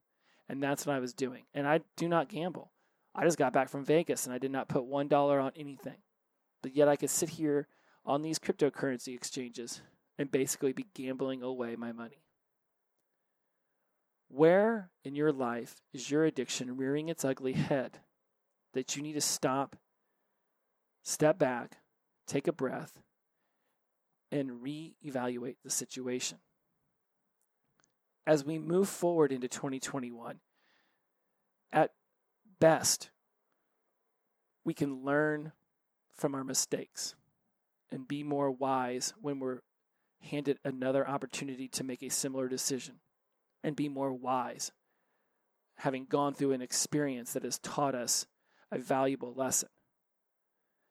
[0.48, 1.44] And that's what I was doing.
[1.53, 2.72] And I do not gamble.
[3.14, 5.96] I just got back from Vegas and I did not put $1 on anything.
[6.62, 7.66] But yet I could sit here
[8.07, 9.83] on these cryptocurrency exchanges
[10.18, 12.22] and basically be gambling away my money.
[14.29, 17.98] Where in your life is your addiction rearing its ugly head
[18.72, 19.77] that you need to stop,
[21.03, 21.79] step back,
[22.27, 23.03] take a breath,
[24.31, 26.38] and reevaluate the situation?
[28.27, 30.38] As we move forward into 2021,
[31.72, 31.90] at
[32.61, 33.11] best,
[34.64, 35.53] we can learn
[36.16, 37.14] from our mistakes
[37.90, 39.61] and be more wise when we're
[40.20, 42.96] handed another opportunity to make a similar decision
[43.62, 44.70] and be more wise
[45.77, 48.27] having gone through an experience that has taught us
[48.70, 49.68] a valuable lesson.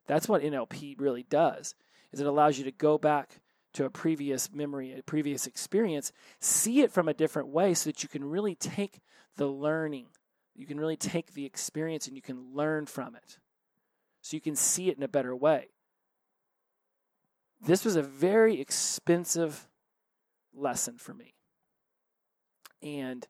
[0.06, 1.74] That's what nlp really does
[2.12, 3.40] is it allows you to go back
[3.74, 8.02] to a previous memory a previous experience see it from a different way so that
[8.02, 9.00] you can really take
[9.36, 10.06] the learning
[10.54, 13.38] you can really take the experience and you can learn from it
[14.22, 15.68] so you can see it in a better way.
[17.60, 19.68] This was a very expensive
[20.54, 21.34] lesson for me.
[22.82, 23.26] And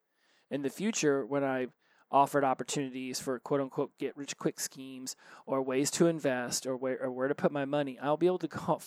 [0.50, 1.66] in the future, when I
[2.10, 7.02] offered opportunities for quote unquote get rich quick schemes or ways to invest or where,
[7.02, 8.82] or where to put my money, I'll be able to call,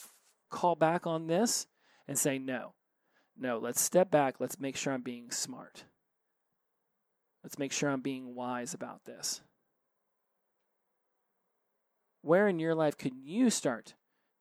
[0.49, 1.67] call back on this
[2.07, 2.73] and say, no,
[3.37, 4.35] no, let's step back.
[4.39, 5.85] Let's make sure I'm being smart.
[7.43, 9.41] Let's make sure I'm being wise about this.
[12.25, 13.93] Where in your life can you start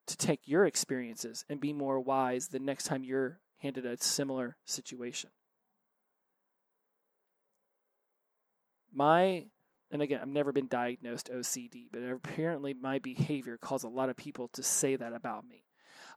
[0.06, 4.56] to take your experiences and be more wise the next time you're handed a similar
[4.64, 5.28] situation?
[8.90, 9.44] My,
[9.90, 14.16] and again, I've never been diagnosed OCD, but apparently my behavior caused a lot of
[14.16, 15.64] people to say that about me.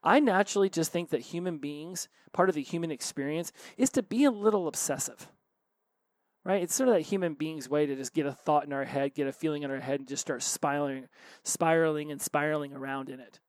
[0.01, 4.23] I naturally just think that human beings, part of the human experience, is to be
[4.23, 5.27] a little obsessive.
[6.47, 6.63] Right?
[6.63, 9.13] It's sort of that human being's way to just get a thought in our head,
[9.13, 11.09] get a feeling in our head, and just start spiraling,
[11.43, 13.41] spiraling and spiraling around in it.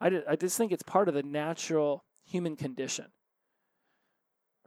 [0.00, 3.06] I, just, think it's part of the natural human condition.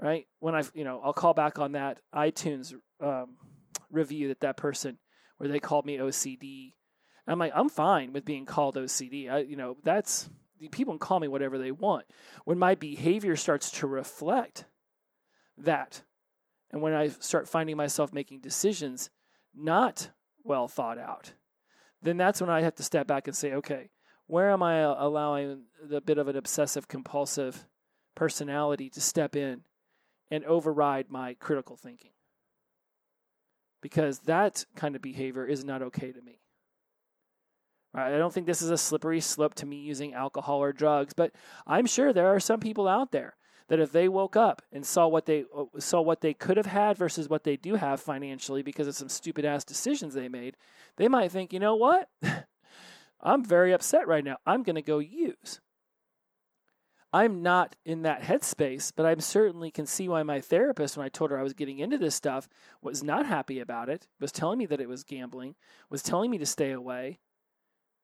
[0.02, 0.26] Right?
[0.40, 3.38] When I, you know, I'll call back on that iTunes um,
[3.90, 4.98] review that that person,
[5.38, 6.74] where they called me OCD.
[7.26, 9.32] I'm like, I'm fine with being called OCD.
[9.32, 10.30] I, you know, that's
[10.72, 12.06] people can call me whatever they want.
[12.44, 14.66] When my behavior starts to reflect
[15.58, 16.02] that,
[16.72, 19.10] and when I start finding myself making decisions
[19.56, 20.10] not
[20.44, 21.34] well thought out,
[22.02, 23.90] then that's when I have to step back and say, okay,
[24.28, 27.66] where am I allowing the bit of an obsessive compulsive
[28.16, 29.62] personality to step in
[30.30, 32.12] and override my critical thinking?
[33.82, 36.42] Because that kind of behavior is not okay to me.
[37.94, 41.32] I don't think this is a slippery slope to me using alcohol or drugs, but
[41.66, 45.08] I'm sure there are some people out there that if they woke up and saw
[45.08, 48.62] what they uh, saw what they could have had versus what they do have financially
[48.62, 50.56] because of some stupid ass decisions they made,
[50.98, 52.10] they might think, you know what?
[53.22, 54.38] I'm very upset right now.
[54.46, 55.60] I'm going to go use.
[57.14, 61.10] I'm not in that headspace, but I certainly can see why my therapist, when I
[61.10, 62.50] told her I was getting into this stuff,
[62.82, 65.56] was not happy about it, was telling me that it was gambling,
[65.90, 67.20] was telling me to stay away,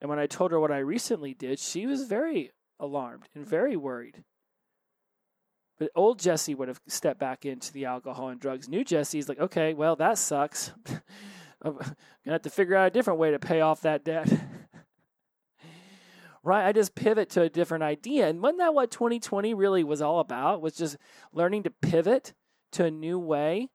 [0.04, 3.78] and when I told her what I recently did, she was very alarmed and very
[3.78, 4.24] worried.
[5.80, 8.70] But old Jesse would have stepped back into the alcohol and drugs.
[8.70, 10.72] New Jesse's like, okay, well, that sucks.
[11.62, 14.32] I'm going to have to figure out a different way to pay off that debt.
[16.44, 16.68] right?
[16.68, 18.28] I just pivot to a different idea.
[18.28, 20.62] And wasn't that what 2020 really was all about?
[20.62, 20.98] Was just
[21.32, 22.34] learning to pivot
[22.74, 23.70] to a new way,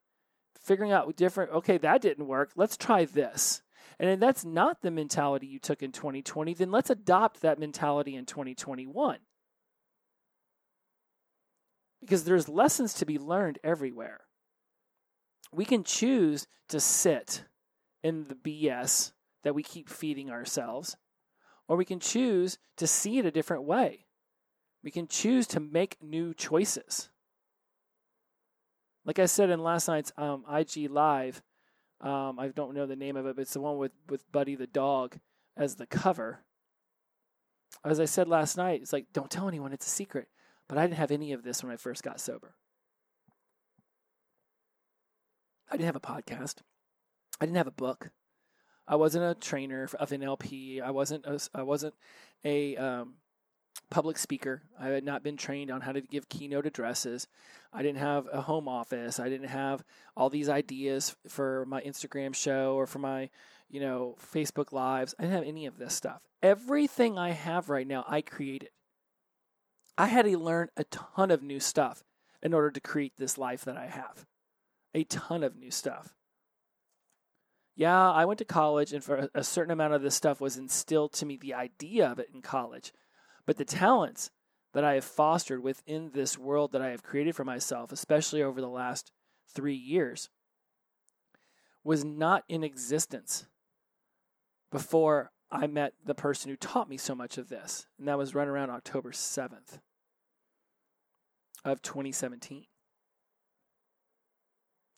[0.59, 2.51] figuring out different, okay, that didn't work.
[2.55, 3.63] Let's try this.
[3.99, 8.15] And if that's not the mentality you took in 2020, then let's adopt that mentality
[8.15, 9.17] in 2021.
[12.01, 14.21] Because there's lessons to be learned everywhere.
[15.51, 17.43] We can choose to sit
[18.03, 19.11] in the BS
[19.43, 20.95] that we keep feeding ourselves,
[21.67, 24.05] or we can choose to see it a different way.
[24.83, 27.09] We can choose to make new choices.
[29.05, 31.41] Like I said in last night's um, IG Live,
[32.01, 34.55] um, I don't know the name of it, but it's the one with, with Buddy
[34.55, 35.17] the dog
[35.57, 36.43] as the cover.
[37.83, 40.27] As I said last night, it's like, don't tell anyone, it's a secret.
[40.69, 42.53] But I didn't have any of this when I first got sober.
[45.69, 46.57] I didn't have a podcast.
[47.41, 48.11] I didn't have a book.
[48.87, 50.81] I wasn't a trainer of NLP.
[50.81, 51.95] I wasn't a, I wasn't
[52.43, 53.15] a um,
[53.89, 54.63] public speaker.
[54.79, 57.27] I had not been trained on how to give keynote addresses.
[57.73, 59.19] I didn't have a home office.
[59.19, 59.83] I didn't have
[60.15, 63.29] all these ideas for my Instagram show or for my,
[63.69, 65.15] you know, Facebook lives.
[65.17, 66.21] I didn't have any of this stuff.
[66.41, 68.69] Everything I have right now, I created.
[69.99, 72.05] I had to learn a ton of new stuff
[72.41, 74.25] in order to create this life that I have.
[74.93, 76.15] A ton of new stuff.
[77.75, 81.11] Yeah, I went to college, and for a certain amount of this stuff was instilled
[81.13, 82.93] to me the idea of it in college.
[83.45, 84.31] But the talents
[84.73, 88.61] that I have fostered within this world that I have created for myself, especially over
[88.61, 89.11] the last
[89.53, 90.29] three years,
[91.83, 93.47] was not in existence
[94.71, 97.85] before I met the person who taught me so much of this.
[97.97, 99.79] And that was right around October 7th
[101.65, 102.65] of 2017.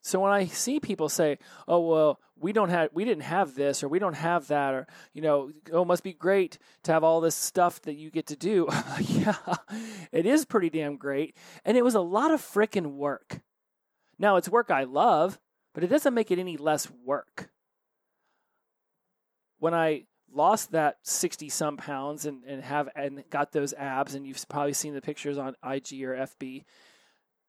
[0.04, 3.84] So when I see people say, "Oh well, we don't have, we didn't have this,
[3.84, 7.22] or we don't have that, or you know, oh, must be great to have all
[7.22, 8.68] this stuff that you get to do,"
[9.00, 9.36] yeah,
[10.12, 13.42] it is pretty damn great, and it was a lot of freaking work.
[14.18, 15.40] Now it's work I love,
[15.74, 17.52] but it doesn't make it any less work.
[19.60, 24.26] When I lost that 60 some pounds and, and have and got those abs and
[24.26, 26.64] you've probably seen the pictures on IG or FB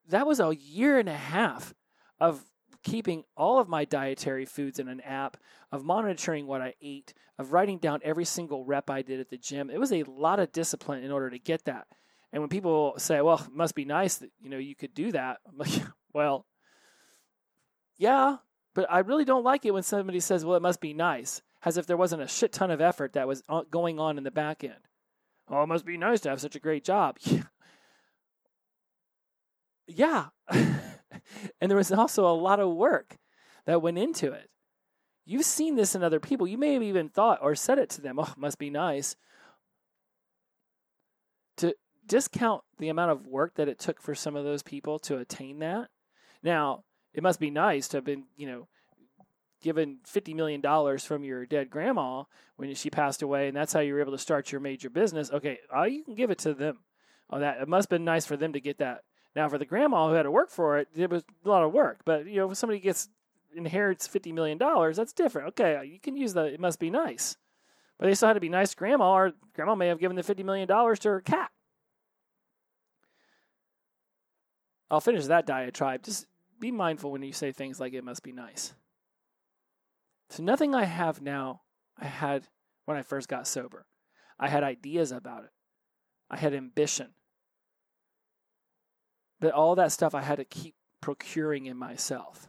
[0.08, 1.74] that was a year and a half
[2.20, 2.42] of
[2.82, 5.36] keeping all of my dietary foods in an app,
[5.70, 9.36] of monitoring what I ate, of writing down every single rep I did at the
[9.36, 9.70] gym.
[9.70, 11.86] It was a lot of discipline in order to get that.
[12.32, 15.12] And when people say, "Well, it must be nice that you know you could do
[15.12, 15.82] that," I'm like,
[16.14, 16.46] "Well,
[17.98, 18.38] yeah,
[18.74, 21.76] but I really don't like it when somebody says, "Well, it must be nice," as
[21.76, 24.64] if there wasn't a shit ton of effort that was going on in the back
[24.64, 24.74] end.
[25.48, 27.18] Oh, it must be nice to have such a great job.
[29.86, 30.26] yeah.
[30.50, 30.80] and
[31.60, 33.16] there was also a lot of work
[33.66, 34.48] that went into it.
[35.24, 36.46] You've seen this in other people.
[36.46, 39.14] You may have even thought or said it to them, oh, it must be nice.
[41.58, 41.74] To
[42.06, 45.60] discount the amount of work that it took for some of those people to attain
[45.60, 45.88] that.
[46.42, 46.82] Now,
[47.14, 48.68] it must be nice to have been, you know,
[49.62, 52.24] given $50 million from your dead grandma
[52.56, 55.30] when she passed away, and that's how you were able to start your major business.
[55.30, 56.78] Okay, oh, you can give it to them.
[57.30, 59.04] Oh, that it must have been nice for them to get that.
[59.34, 61.72] Now, for the grandma who had to work for it, it was a lot of
[61.72, 62.00] work.
[62.04, 63.08] But you know, if somebody gets
[63.54, 65.48] inherits $50 million, that's different.
[65.48, 67.36] Okay, uh, you can use the, it must be nice.
[67.98, 70.22] But they still had to be nice to grandma, or grandma may have given the
[70.22, 71.50] $50 million to her cat.
[74.90, 76.02] I'll finish that diatribe.
[76.02, 76.26] Just
[76.60, 78.74] be mindful when you say things like it must be nice.
[80.32, 81.60] So, nothing I have now,
[81.98, 82.48] I had
[82.86, 83.84] when I first got sober.
[84.40, 85.50] I had ideas about it,
[86.30, 87.10] I had ambition.
[89.40, 92.48] But all that stuff I had to keep procuring in myself.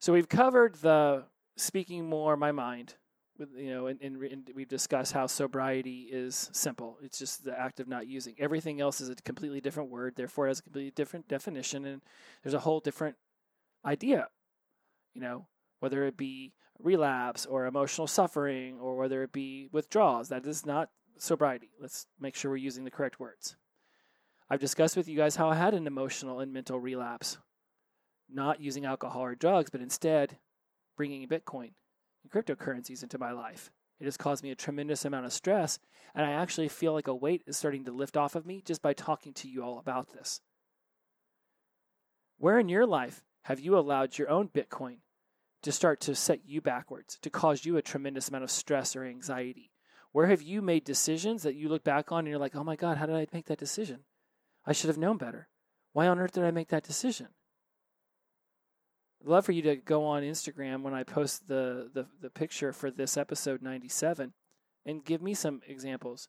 [0.00, 2.94] So we've covered the speaking more my mind,
[3.38, 6.98] with, you know, and, and, and, we've discussed how sobriety is simple.
[7.02, 8.34] It's just the act of not using.
[8.38, 12.02] Everything else is a completely different word, therefore it has a completely different definition, and
[12.42, 13.14] there's a whole different
[13.84, 14.28] idea.
[15.16, 15.46] You know,
[15.80, 20.90] whether it be relapse or emotional suffering or whether it be withdrawals, that is not
[21.16, 21.70] sobriety.
[21.80, 23.56] Let's make sure we're using the correct words.
[24.50, 27.38] I've discussed with you guys how I had an emotional and mental relapse
[28.28, 30.36] not using alcohol or drugs, but instead
[30.98, 31.70] bringing Bitcoin
[32.22, 33.70] and cryptocurrencies into my life.
[33.98, 35.78] It has caused me a tremendous amount of stress,
[36.14, 38.82] and I actually feel like a weight is starting to lift off of me just
[38.82, 40.42] by talking to you all about this.
[42.36, 44.98] Where in your life have you allowed your own Bitcoin
[45.62, 49.04] to start to set you backwards, to cause you a tremendous amount of stress or
[49.04, 49.70] anxiety?
[50.12, 52.76] Where have you made decisions that you look back on and you're like, oh my
[52.76, 54.00] God, how did I make that decision?
[54.64, 55.48] I should have known better.
[55.92, 57.28] Why on earth did I make that decision?
[59.20, 62.72] I'd love for you to go on Instagram when I post the, the, the picture
[62.72, 64.32] for this episode 97
[64.84, 66.28] and give me some examples.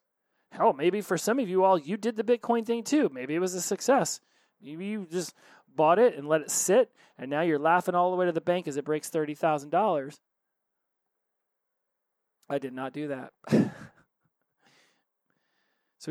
[0.52, 3.10] Hell, maybe for some of you all, you did the Bitcoin thing too.
[3.12, 4.20] Maybe it was a success.
[4.62, 5.34] Maybe you just
[5.78, 8.42] bought it and let it sit, and now you're laughing all the way to the
[8.42, 10.20] bank as it breaks $30,000.
[12.50, 13.32] I did not do that.
[13.50, 13.72] so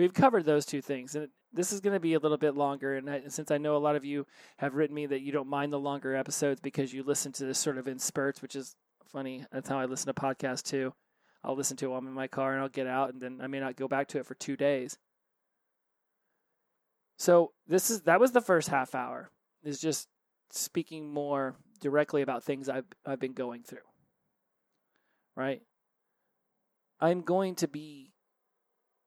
[0.01, 1.15] we've covered those two things.
[1.15, 2.97] And this is going to be a little bit longer.
[2.97, 4.27] And, I, since I know a lot of you
[4.59, 7.59] have written me that you don't mind the longer episodes because you listen to this
[7.59, 8.75] sort of in spurts, which is
[9.07, 9.45] funny.
[9.51, 10.93] That's how I listen to podcasts too.
[11.43, 13.41] I'll listen to it while I'm in my car and I'll get out and then
[13.43, 14.99] I may not go back to it for two days.
[17.19, 19.31] So this is that was the first half hour.
[19.67, 20.09] Is just
[20.51, 23.79] speaking more directly about things I've I've been going through.
[25.35, 25.63] Right?
[27.01, 28.15] I'm going to be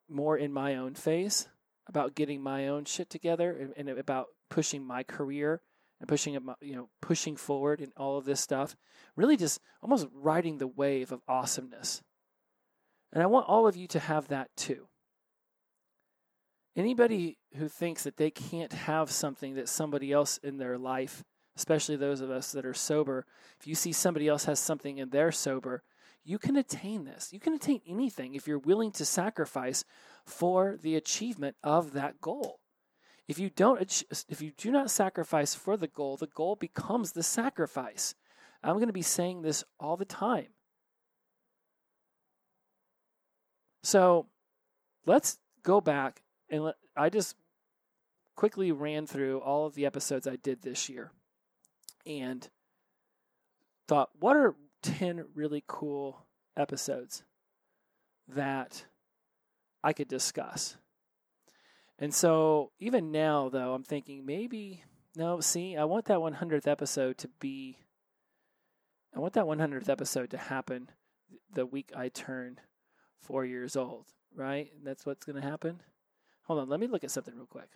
[0.09, 1.47] more in my own face
[1.87, 5.61] about getting my own shit together and, and about pushing my career
[5.99, 8.75] and pushing it, you know pushing forward and all of this stuff
[9.15, 12.01] really just almost riding the wave of awesomeness
[13.13, 14.87] and i want all of you to have that too
[16.75, 21.23] anybody who thinks that they can't have something that somebody else in their life
[21.55, 23.25] especially those of us that are sober
[23.59, 25.83] if you see somebody else has something and they're sober
[26.23, 29.83] you can attain this you can attain anything if you're willing to sacrifice
[30.29, 32.59] for the achievement of that goal.
[33.27, 33.81] If you don't
[34.29, 38.15] if you do not sacrifice for the goal, the goal becomes the sacrifice.
[38.63, 40.47] I'm going to be saying this all the time.
[43.83, 44.27] So,
[45.05, 47.35] let's go back and I just
[48.35, 51.11] quickly ran through all of the episodes I did this year
[52.05, 52.47] and
[53.87, 57.23] thought, what are 10 really cool episodes
[58.27, 58.85] that
[59.83, 60.77] I could discuss.
[61.97, 64.83] And so even now, though, I'm thinking maybe,
[65.15, 67.77] no, see, I want that 100th episode to be,
[69.15, 70.89] I want that 100th episode to happen
[71.53, 72.59] the week I turn
[73.19, 74.69] four years old, right?
[74.83, 75.81] That's what's going to happen.
[76.49, 77.69] Hold on, let me look at something real quick.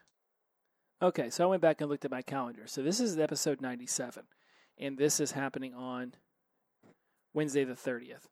[0.99, 2.63] Okay, so I went back and looked at my calendar.
[2.65, 4.23] So this is episode 97,
[4.79, 6.15] and this is happening on
[7.35, 8.25] Wednesday the 30th.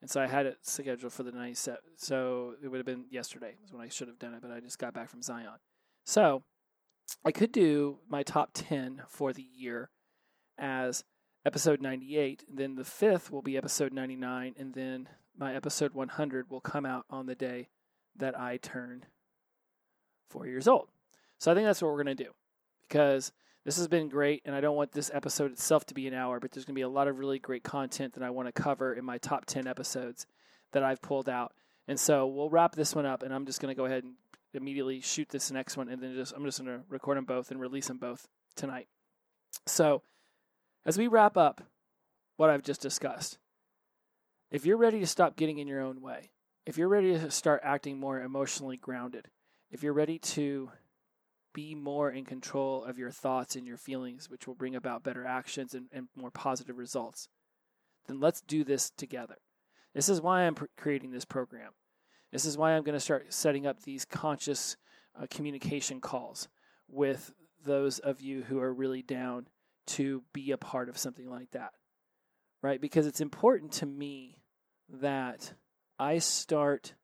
[0.00, 1.80] And so I had it scheduled for the 97.
[1.96, 4.60] So it would have been yesterday is when I should have done it, but I
[4.60, 5.58] just got back from Zion.
[6.06, 6.44] So
[7.22, 9.90] I could do my top 10 for the year
[10.56, 11.04] as
[11.44, 12.42] episode 98.
[12.48, 14.54] Then the fifth will be episode 99.
[14.58, 17.68] And then my episode 100 will come out on the day
[18.16, 19.04] that I turn
[20.28, 20.88] four years old.
[21.38, 22.30] So I think that's what we're going to do
[22.88, 23.32] because
[23.64, 26.40] this has been great, and I don't want this episode itself to be an hour,
[26.40, 28.62] but there's going to be a lot of really great content that I want to
[28.62, 30.26] cover in my top 10 episodes
[30.72, 31.52] that I've pulled out.
[31.86, 34.14] And so we'll wrap this one up, and I'm just going to go ahead and
[34.54, 37.50] immediately shoot this next one, and then just I'm just going to record them both
[37.50, 38.26] and release them both
[38.56, 38.88] tonight.
[39.66, 40.02] So
[40.86, 41.62] as we wrap up
[42.38, 43.36] what I've just discussed.
[44.50, 46.30] If you're ready to stop getting in your own way,
[46.64, 49.26] if you're ready to start acting more emotionally grounded,
[49.70, 50.70] if you're ready to
[51.52, 55.24] be more in control of your thoughts and your feelings, which will bring about better
[55.24, 57.28] actions and, and more positive results,
[58.06, 59.36] then let's do this together.
[59.94, 61.72] This is why I'm pr- creating this program.
[62.32, 64.76] This is why I'm going to start setting up these conscious
[65.20, 66.48] uh, communication calls
[66.88, 67.32] with
[67.64, 69.46] those of you who are really down
[69.86, 71.72] to be a part of something like that.
[72.62, 72.80] Right?
[72.80, 74.38] Because it's important to me
[74.88, 75.52] that
[75.98, 76.94] I start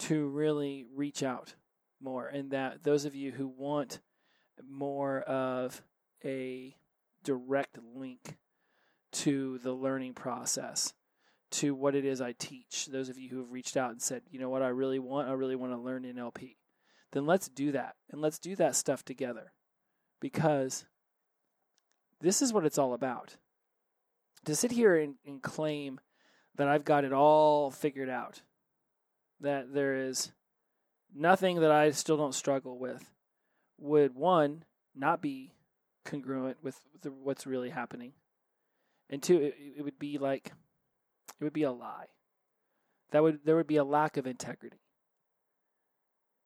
[0.00, 1.54] to really reach out
[2.02, 4.00] more and that those of you who want
[4.68, 5.82] more of
[6.24, 6.76] a
[7.24, 8.36] direct link
[9.12, 10.94] to the learning process
[11.50, 12.86] to what it is I teach.
[12.86, 15.28] Those of you who have reached out and said, you know what, I really want,
[15.28, 16.56] I really want to learn NLP.
[17.12, 17.94] Then let's do that.
[18.10, 19.52] And let's do that stuff together
[20.20, 20.86] because
[22.20, 23.36] this is what it's all about.
[24.46, 26.00] To sit here and, and claim
[26.56, 28.42] that I've got it all figured out,
[29.40, 30.32] that there is
[31.14, 33.10] nothing that I still don't struggle with,
[33.78, 35.52] would one, not be
[36.04, 38.12] congruent with the, what's really happening.
[39.10, 40.52] And two, it, it would be like
[41.40, 42.06] it would be a lie.
[43.10, 44.78] That would there would be a lack of integrity.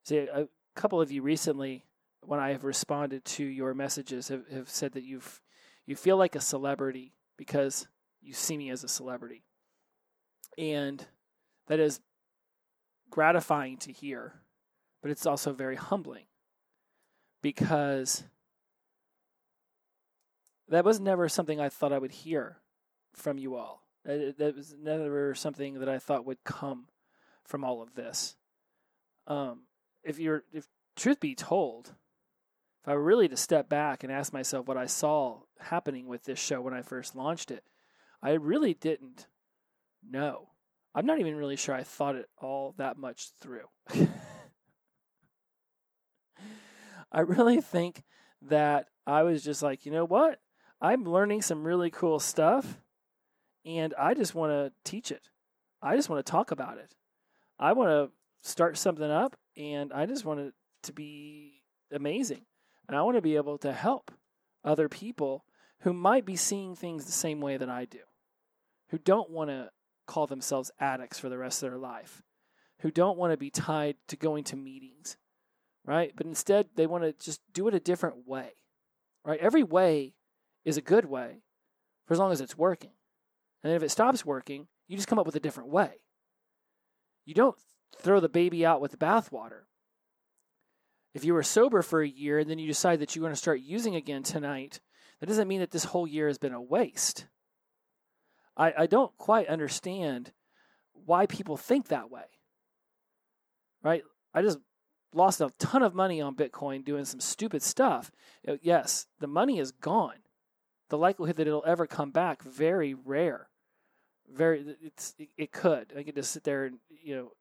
[0.05, 1.85] See, a couple of you recently,
[2.23, 5.41] when I have responded to your messages, have, have said that you've
[5.87, 7.87] you feel like a celebrity because
[8.21, 9.45] you see me as a celebrity,
[10.59, 11.07] and
[11.69, 12.01] that is
[13.11, 14.35] gratifying to hear,
[15.07, 16.25] but it's also very humbling
[17.41, 18.25] because
[20.69, 22.57] that was never something I thought I would hear
[23.15, 23.85] from you all.
[24.05, 26.89] That was never something that I thought would come
[27.45, 28.35] from all of this.
[29.29, 29.61] Um,
[30.03, 31.95] if you're, if truth be told,
[32.83, 36.25] if I were really to step back and ask myself what I saw happening with
[36.25, 37.63] this show when I first launched it,
[38.21, 39.29] I really didn't
[40.03, 40.49] know.
[40.97, 43.69] I'm not even really sure I thought it all that much through.
[47.17, 48.05] I really think
[48.43, 50.39] that I was just like, you know what?
[50.81, 52.79] I'm learning some really cool stuff
[53.64, 55.29] and I just want to teach it.
[55.83, 56.95] I just want to talk about it.
[57.59, 60.55] I want to start something up, and I just want it
[60.85, 62.43] to be amazing.
[62.87, 64.12] And I want to be able to help
[64.64, 65.45] other people
[65.81, 68.01] who might be seeing things the same way that I do,
[68.91, 69.71] who don't want to
[70.07, 72.23] call themselves addicts for the rest of their life,
[72.81, 75.17] who don't want to be tied to going to meetings,
[75.87, 76.12] right?
[76.16, 78.51] But instead, they want to just do it a different way,
[79.24, 79.41] right?
[79.41, 80.14] Every way
[80.64, 81.43] is a good way
[82.07, 82.91] for as long as it's working.
[83.62, 86.01] And if it stops working, you just come up with a different way.
[87.24, 87.57] You don't
[87.99, 89.62] throw the baby out with the bathwater.
[91.14, 93.37] If you were sober for a year and then you decide that you're going to
[93.37, 94.80] start using again tonight,
[95.20, 97.26] that doesn't mean that this whole year has been a waste.
[98.57, 100.32] I, I don't quite understand
[100.93, 102.24] why people think that way.
[103.82, 104.03] Right?
[104.34, 104.59] I just
[105.17, 108.11] lost a ton of money on Bitcoin doing some stupid stuff.
[108.62, 110.19] Yes, the money is gone.
[110.89, 113.49] The likelihood that it'll ever come back very rare
[114.33, 115.93] very it's it could.
[115.97, 117.33] I could just sit there and you know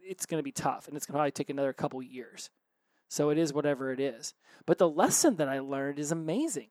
[0.00, 2.50] it's going to be tough and it's going to probably take another couple years.
[3.08, 4.34] So it is whatever it is.
[4.66, 6.68] But the lesson that I learned is amazing.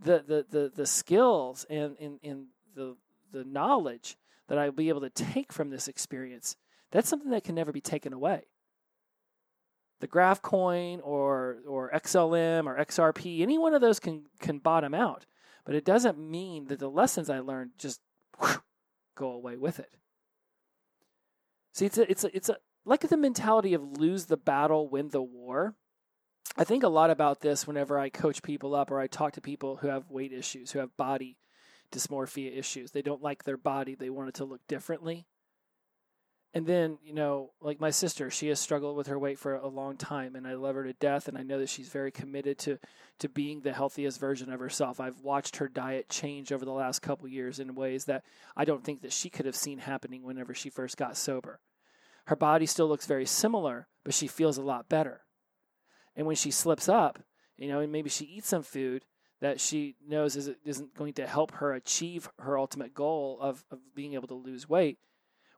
[0.00, 2.96] The the the, the skills and, and, and the
[3.32, 4.16] the knowledge
[4.48, 6.56] that I'll be able to take from this experience,
[6.90, 8.44] that's something that can never be taken away.
[10.00, 14.94] The Graph coin or or XLM or XRP, any one of those can can bottom
[14.94, 15.26] out.
[15.64, 18.00] But it doesn't mean that the lessons I learned just
[18.38, 18.62] whew,
[19.14, 19.90] go away with it.
[21.72, 25.08] See, it's a, it's a, it's a, like the mentality of lose the battle, win
[25.08, 25.74] the war.
[26.56, 29.40] I think a lot about this whenever I coach people up or I talk to
[29.40, 31.36] people who have weight issues, who have body
[31.90, 32.92] dysmorphia issues.
[32.92, 35.26] They don't like their body, they want it to look differently.
[36.54, 39.66] And then, you know, like my sister, she has struggled with her weight for a
[39.66, 42.58] long time and I love her to death and I know that she's very committed
[42.60, 42.78] to
[43.18, 45.00] to being the healthiest version of herself.
[45.00, 48.24] I've watched her diet change over the last couple years in ways that
[48.56, 51.58] I don't think that she could have seen happening whenever she first got sober.
[52.26, 55.22] Her body still looks very similar, but she feels a lot better.
[56.14, 57.18] And when she slips up,
[57.58, 59.04] you know, and maybe she eats some food
[59.40, 64.14] that she knows isn't going to help her achieve her ultimate goal of, of being
[64.14, 64.98] able to lose weight,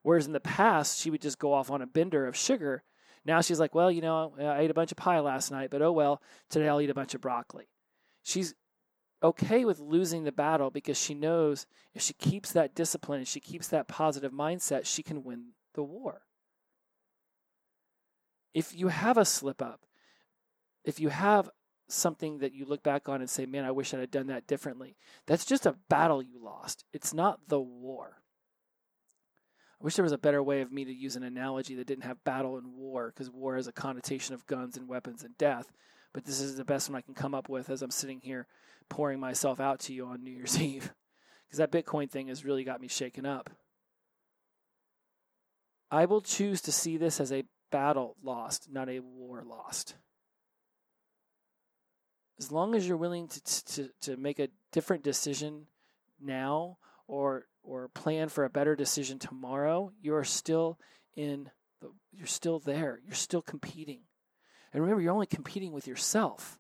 [0.07, 2.85] Whereas in the past, she would just go off on a bender of sugar.
[3.25, 5.83] Now she's like, well, you know, I ate a bunch of pie last night, but
[5.83, 7.67] oh well, today I'll eat a bunch of broccoli.
[8.23, 8.55] She's
[9.21, 13.41] okay with losing the battle because she knows if she keeps that discipline and she
[13.41, 16.21] keeps that positive mindset, she can win the war.
[18.55, 19.87] If you have a slip up,
[20.85, 21.51] if you have
[21.89, 24.95] something that you look back on and say, man, I wish I'd done that differently.
[25.27, 26.85] That's just a battle you lost.
[26.93, 28.23] It's not the war.
[29.87, 32.03] I wish there was a better way of me to use an analogy that didn't
[32.03, 35.71] have battle and war, because war has a connotation of guns and weapons and death.
[36.13, 38.49] But this is the best one I can come up with as I'm sitting here
[38.89, 40.93] pouring myself out to you on New Year's Eve.
[41.47, 43.49] Because that Bitcoin thing has really got me shaken up.
[45.89, 49.95] I will choose to see this as a battle lost, not a war lost.
[52.41, 55.69] As long as you're willing to, to, to make a different decision
[56.21, 60.79] now or or plan for a better decision tomorrow, you are still
[61.17, 61.51] in
[61.81, 63.01] the, you're still there.
[63.05, 64.03] You're still competing.
[64.73, 66.59] And remember, you're only competing with yourself.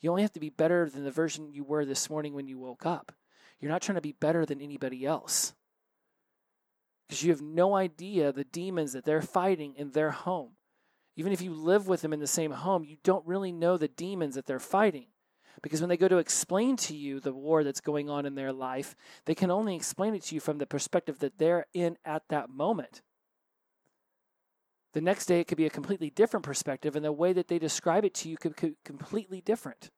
[0.00, 2.58] You only have to be better than the version you were this morning when you
[2.58, 3.12] woke up.
[3.60, 5.54] You're not trying to be better than anybody else.
[7.08, 10.52] Because you have no idea the demons that they're fighting in their home.
[11.16, 13.88] Even if you live with them in the same home, you don't really know the
[13.88, 15.06] demons that they're fighting.
[15.62, 18.52] Because when they go to explain to you the war that's going on in their
[18.52, 18.94] life,
[19.24, 22.50] they can only explain it to you from the perspective that they're in at that
[22.50, 23.02] moment.
[24.94, 27.58] The next day, it could be a completely different perspective, and the way that they
[27.58, 29.90] describe it to you could be completely different.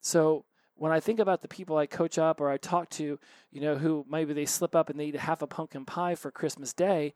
[0.00, 0.44] So,
[0.76, 3.18] when I think about the people I coach up or I talk to,
[3.52, 6.32] you know, who maybe they slip up and they eat half a pumpkin pie for
[6.32, 7.14] Christmas Day,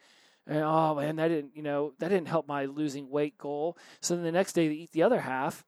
[0.49, 3.77] and oh man, that didn't, you know, that didn't help my losing weight goal.
[4.01, 5.65] So then the next day they eat the other half.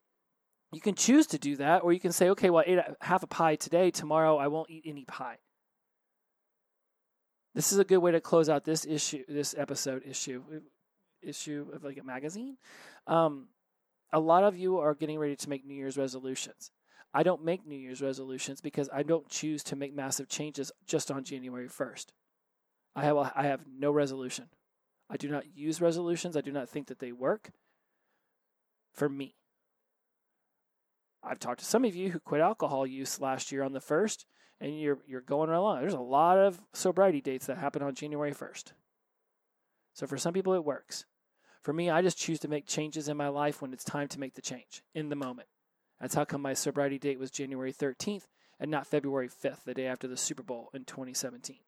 [0.73, 3.23] You can choose to do that, or you can say, okay, well, I ate half
[3.23, 3.91] a pie today.
[3.91, 5.39] Tomorrow I won't eat any pie.
[7.55, 10.43] This is a good way to close out this issue, this episode issue,
[11.21, 12.57] issue of like a magazine.
[13.07, 13.49] Um,
[14.13, 16.71] a lot of you are getting ready to make New Year's resolutions.
[17.13, 21.11] I don't make New Year's resolutions because I don't choose to make massive changes just
[21.11, 22.07] on January 1st.
[22.95, 24.47] I have, a, I have no resolution.
[25.11, 26.37] I do not use resolutions.
[26.37, 27.51] I do not think that they work
[28.93, 29.35] for me.
[31.23, 34.25] I've talked to some of you who quit alcohol use last year on the 1st,
[34.61, 35.81] and you're, you're going right along.
[35.81, 38.73] There's a lot of sobriety dates that happen on January 1st.
[39.93, 41.05] So for some people, it works.
[41.61, 44.21] For me, I just choose to make changes in my life when it's time to
[44.21, 45.49] make the change in the moment.
[46.01, 49.87] That's how come my sobriety date was January 13th and not February 5th, the day
[49.87, 51.59] after the Super Bowl in 2017.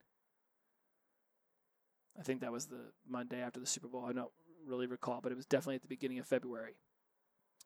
[2.19, 4.05] I think that was the Monday after the Super Bowl.
[4.09, 4.31] I don't
[4.67, 6.77] really recall, but it was definitely at the beginning of February.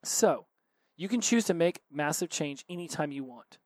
[0.05, 0.47] So,
[0.97, 3.59] you can choose to make massive change anytime you want.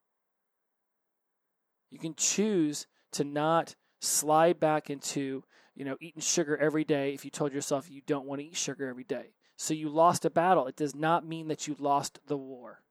[1.89, 5.43] You can choose to not slide back into,
[5.75, 8.55] you know, eating sugar every day if you told yourself you don't want to eat
[8.55, 9.33] sugar every day.
[9.57, 10.67] So you lost a battle.
[10.67, 12.81] It does not mean that you lost the war.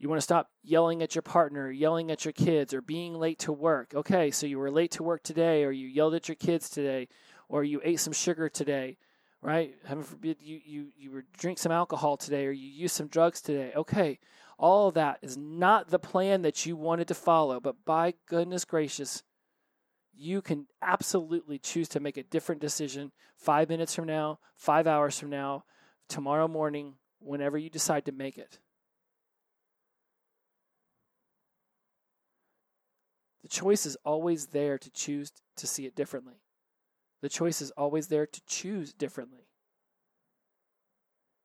[0.00, 3.38] You want to stop yelling at your partner, yelling at your kids, or being late
[3.40, 3.92] to work.
[3.94, 7.06] Okay, so you were late to work today, or you yelled at your kids today,
[7.50, 8.96] or you ate some sugar today,
[9.42, 9.74] right?
[9.84, 13.42] Heaven forbid you, you, you were drink some alcohol today, or you use some drugs
[13.42, 13.72] today.
[13.76, 14.18] Okay,
[14.58, 18.64] all of that is not the plan that you wanted to follow, but by goodness
[18.64, 19.22] gracious,
[20.16, 25.18] you can absolutely choose to make a different decision five minutes from now, five hours
[25.18, 25.64] from now,
[26.08, 28.60] tomorrow morning, whenever you decide to make it.
[33.42, 36.42] The choice is always there to choose to see it differently.
[37.22, 39.48] The choice is always there to choose differently.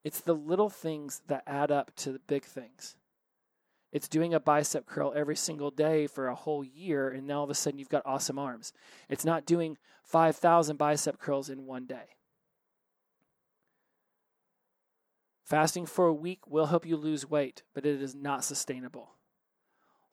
[0.04, 2.96] It's the little things that add up to the big things.
[3.92, 7.44] It's doing a bicep curl every single day for a whole year, and now all
[7.46, 8.74] of a sudden you've got awesome arms.
[9.10, 12.16] It's not doing 5,000 bicep curls in one day.
[15.46, 19.15] Fasting for a week will help you lose weight, but it is not sustainable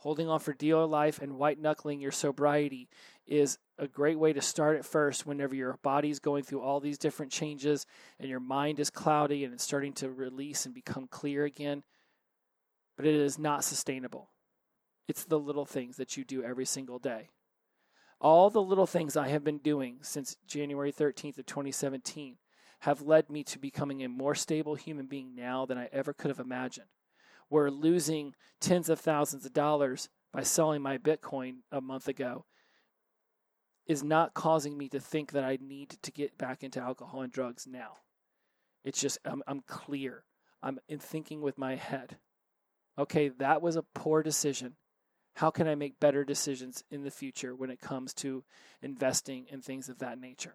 [0.03, 2.89] holding on for dear life and white knuckling your sobriety
[3.25, 6.99] is a great way to start at first whenever your body's going through all these
[6.99, 7.87] different changes
[8.19, 11.85] and your mind is cloudy and it's starting to release and become clear again.
[12.97, 14.31] But it is not sustainable.
[15.07, 17.31] It's the little things that you do every single day.
[18.21, 22.39] All the little things I have been doing since January 13th of 2017
[22.81, 26.29] have led me to becoming a more stable human being now than I ever could
[26.29, 26.89] have imagined
[27.53, 32.47] were losing tens of thousands of dollars by selling my Bitcoin a month ago
[33.87, 37.31] is not causing me to think that I need to get back into alcohol and
[37.31, 37.99] drugs now.
[38.85, 40.25] It's just, I'm, I'm clear.
[40.63, 42.17] I'm in thinking with my head.
[42.99, 44.77] Okay, that was a poor decision.
[45.37, 48.45] How can I make better decisions in the future when it comes to
[48.81, 50.55] investing and things of that nature?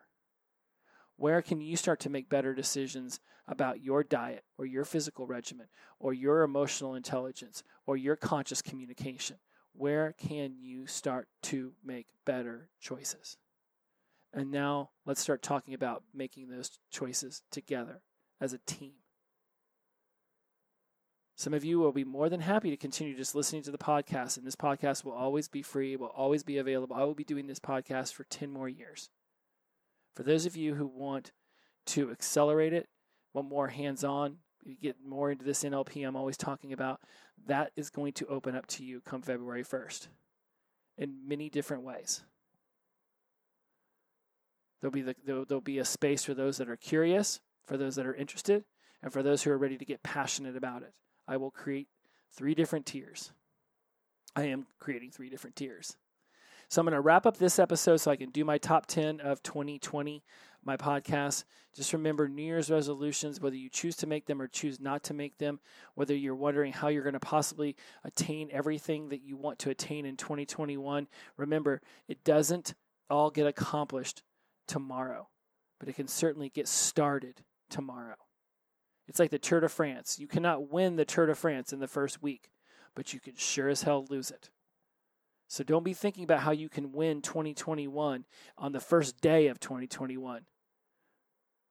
[1.17, 5.67] Where can you start to make better decisions about your diet or your physical regimen
[5.99, 9.37] or your emotional intelligence or your conscious communication?
[9.73, 13.37] Where can you start to make better choices?
[14.31, 18.01] And now let's start talking about making those choices together
[18.39, 18.93] as a team.
[21.35, 24.37] Some of you will be more than happy to continue just listening to the podcast,
[24.37, 26.95] and this podcast will always be free, will always be available.
[26.95, 29.09] I will be doing this podcast for 10 more years.
[30.15, 31.31] For those of you who want
[31.87, 32.87] to accelerate it,
[33.33, 34.37] want more hands on,
[34.81, 36.99] get more into this NLP I'm always talking about,
[37.45, 40.07] that is going to open up to you come February 1st
[40.97, 42.23] in many different ways.
[44.81, 47.95] There'll be, the, there'll, there'll be a space for those that are curious, for those
[47.95, 48.63] that are interested,
[49.01, 50.93] and for those who are ready to get passionate about it.
[51.27, 51.87] I will create
[52.31, 53.31] three different tiers.
[54.35, 55.97] I am creating three different tiers.
[56.69, 59.21] So I'm going to wrap up this episode so I can do my top 10
[59.21, 60.21] of 2020,
[60.65, 61.45] my podcast.
[61.73, 65.13] Just remember New Year's resolutions, whether you choose to make them or choose not to
[65.13, 65.61] make them,
[65.95, 70.05] whether you're wondering how you're going to possibly attain everything that you want to attain
[70.05, 71.07] in 2021.
[71.37, 72.73] Remember, it doesn't
[73.09, 74.21] all get accomplished
[74.67, 75.29] tomorrow,
[75.79, 78.15] but it can certainly get started tomorrow.
[79.07, 80.19] It's like the Tour de France.
[80.19, 82.49] You cannot win the Tour de France in the first week,
[82.93, 84.49] but you can sure as hell lose it.
[85.47, 88.25] So don't be thinking about how you can win 2021
[88.57, 90.45] on the first day of 2021.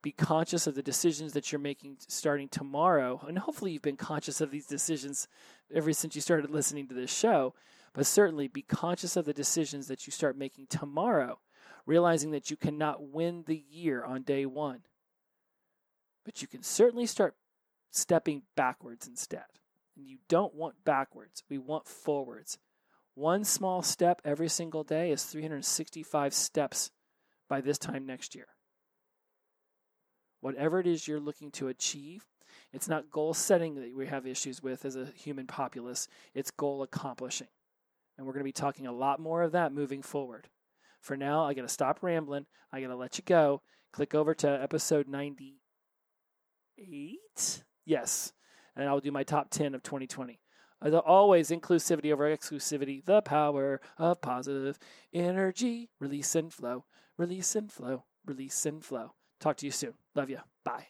[0.03, 3.21] Be conscious of the decisions that you're making starting tomorrow.
[3.27, 5.27] And hopefully, you've been conscious of these decisions
[5.75, 7.55] ever since you started listening to this show.
[7.93, 11.41] But certainly, be conscious of the decisions that you start making tomorrow,
[11.87, 14.83] realizing that you cannot win the year on day one.
[16.25, 17.35] But you can certainly start
[17.91, 19.45] stepping backwards instead.
[19.97, 22.59] And you don't want backwards, we want forwards.
[23.17, 26.91] One small step every single day is 365 steps
[27.49, 28.49] by this time next year.
[30.43, 32.27] Whatever it is you're looking to achieve,
[32.75, 36.83] it's not goal setting that we have issues with as a human populace, it's goal
[36.83, 37.49] accomplishing.
[38.19, 40.51] And we're going to be talking a lot more of that moving forward.
[41.01, 42.45] For now, I got to stop rambling.
[42.71, 43.63] I got to let you go.
[43.95, 47.63] Click over to episode 98.
[47.87, 48.35] Yes.
[48.77, 50.39] And I'll do my top 10 of 2020.
[50.83, 54.79] As always, inclusivity over exclusivity, the power of positive
[55.13, 55.91] energy.
[56.01, 56.85] Release and flow,
[57.17, 59.15] release and flow, release and flow.
[59.41, 59.95] Talk to you soon.
[60.15, 60.39] Love you.
[60.65, 60.89] Bye.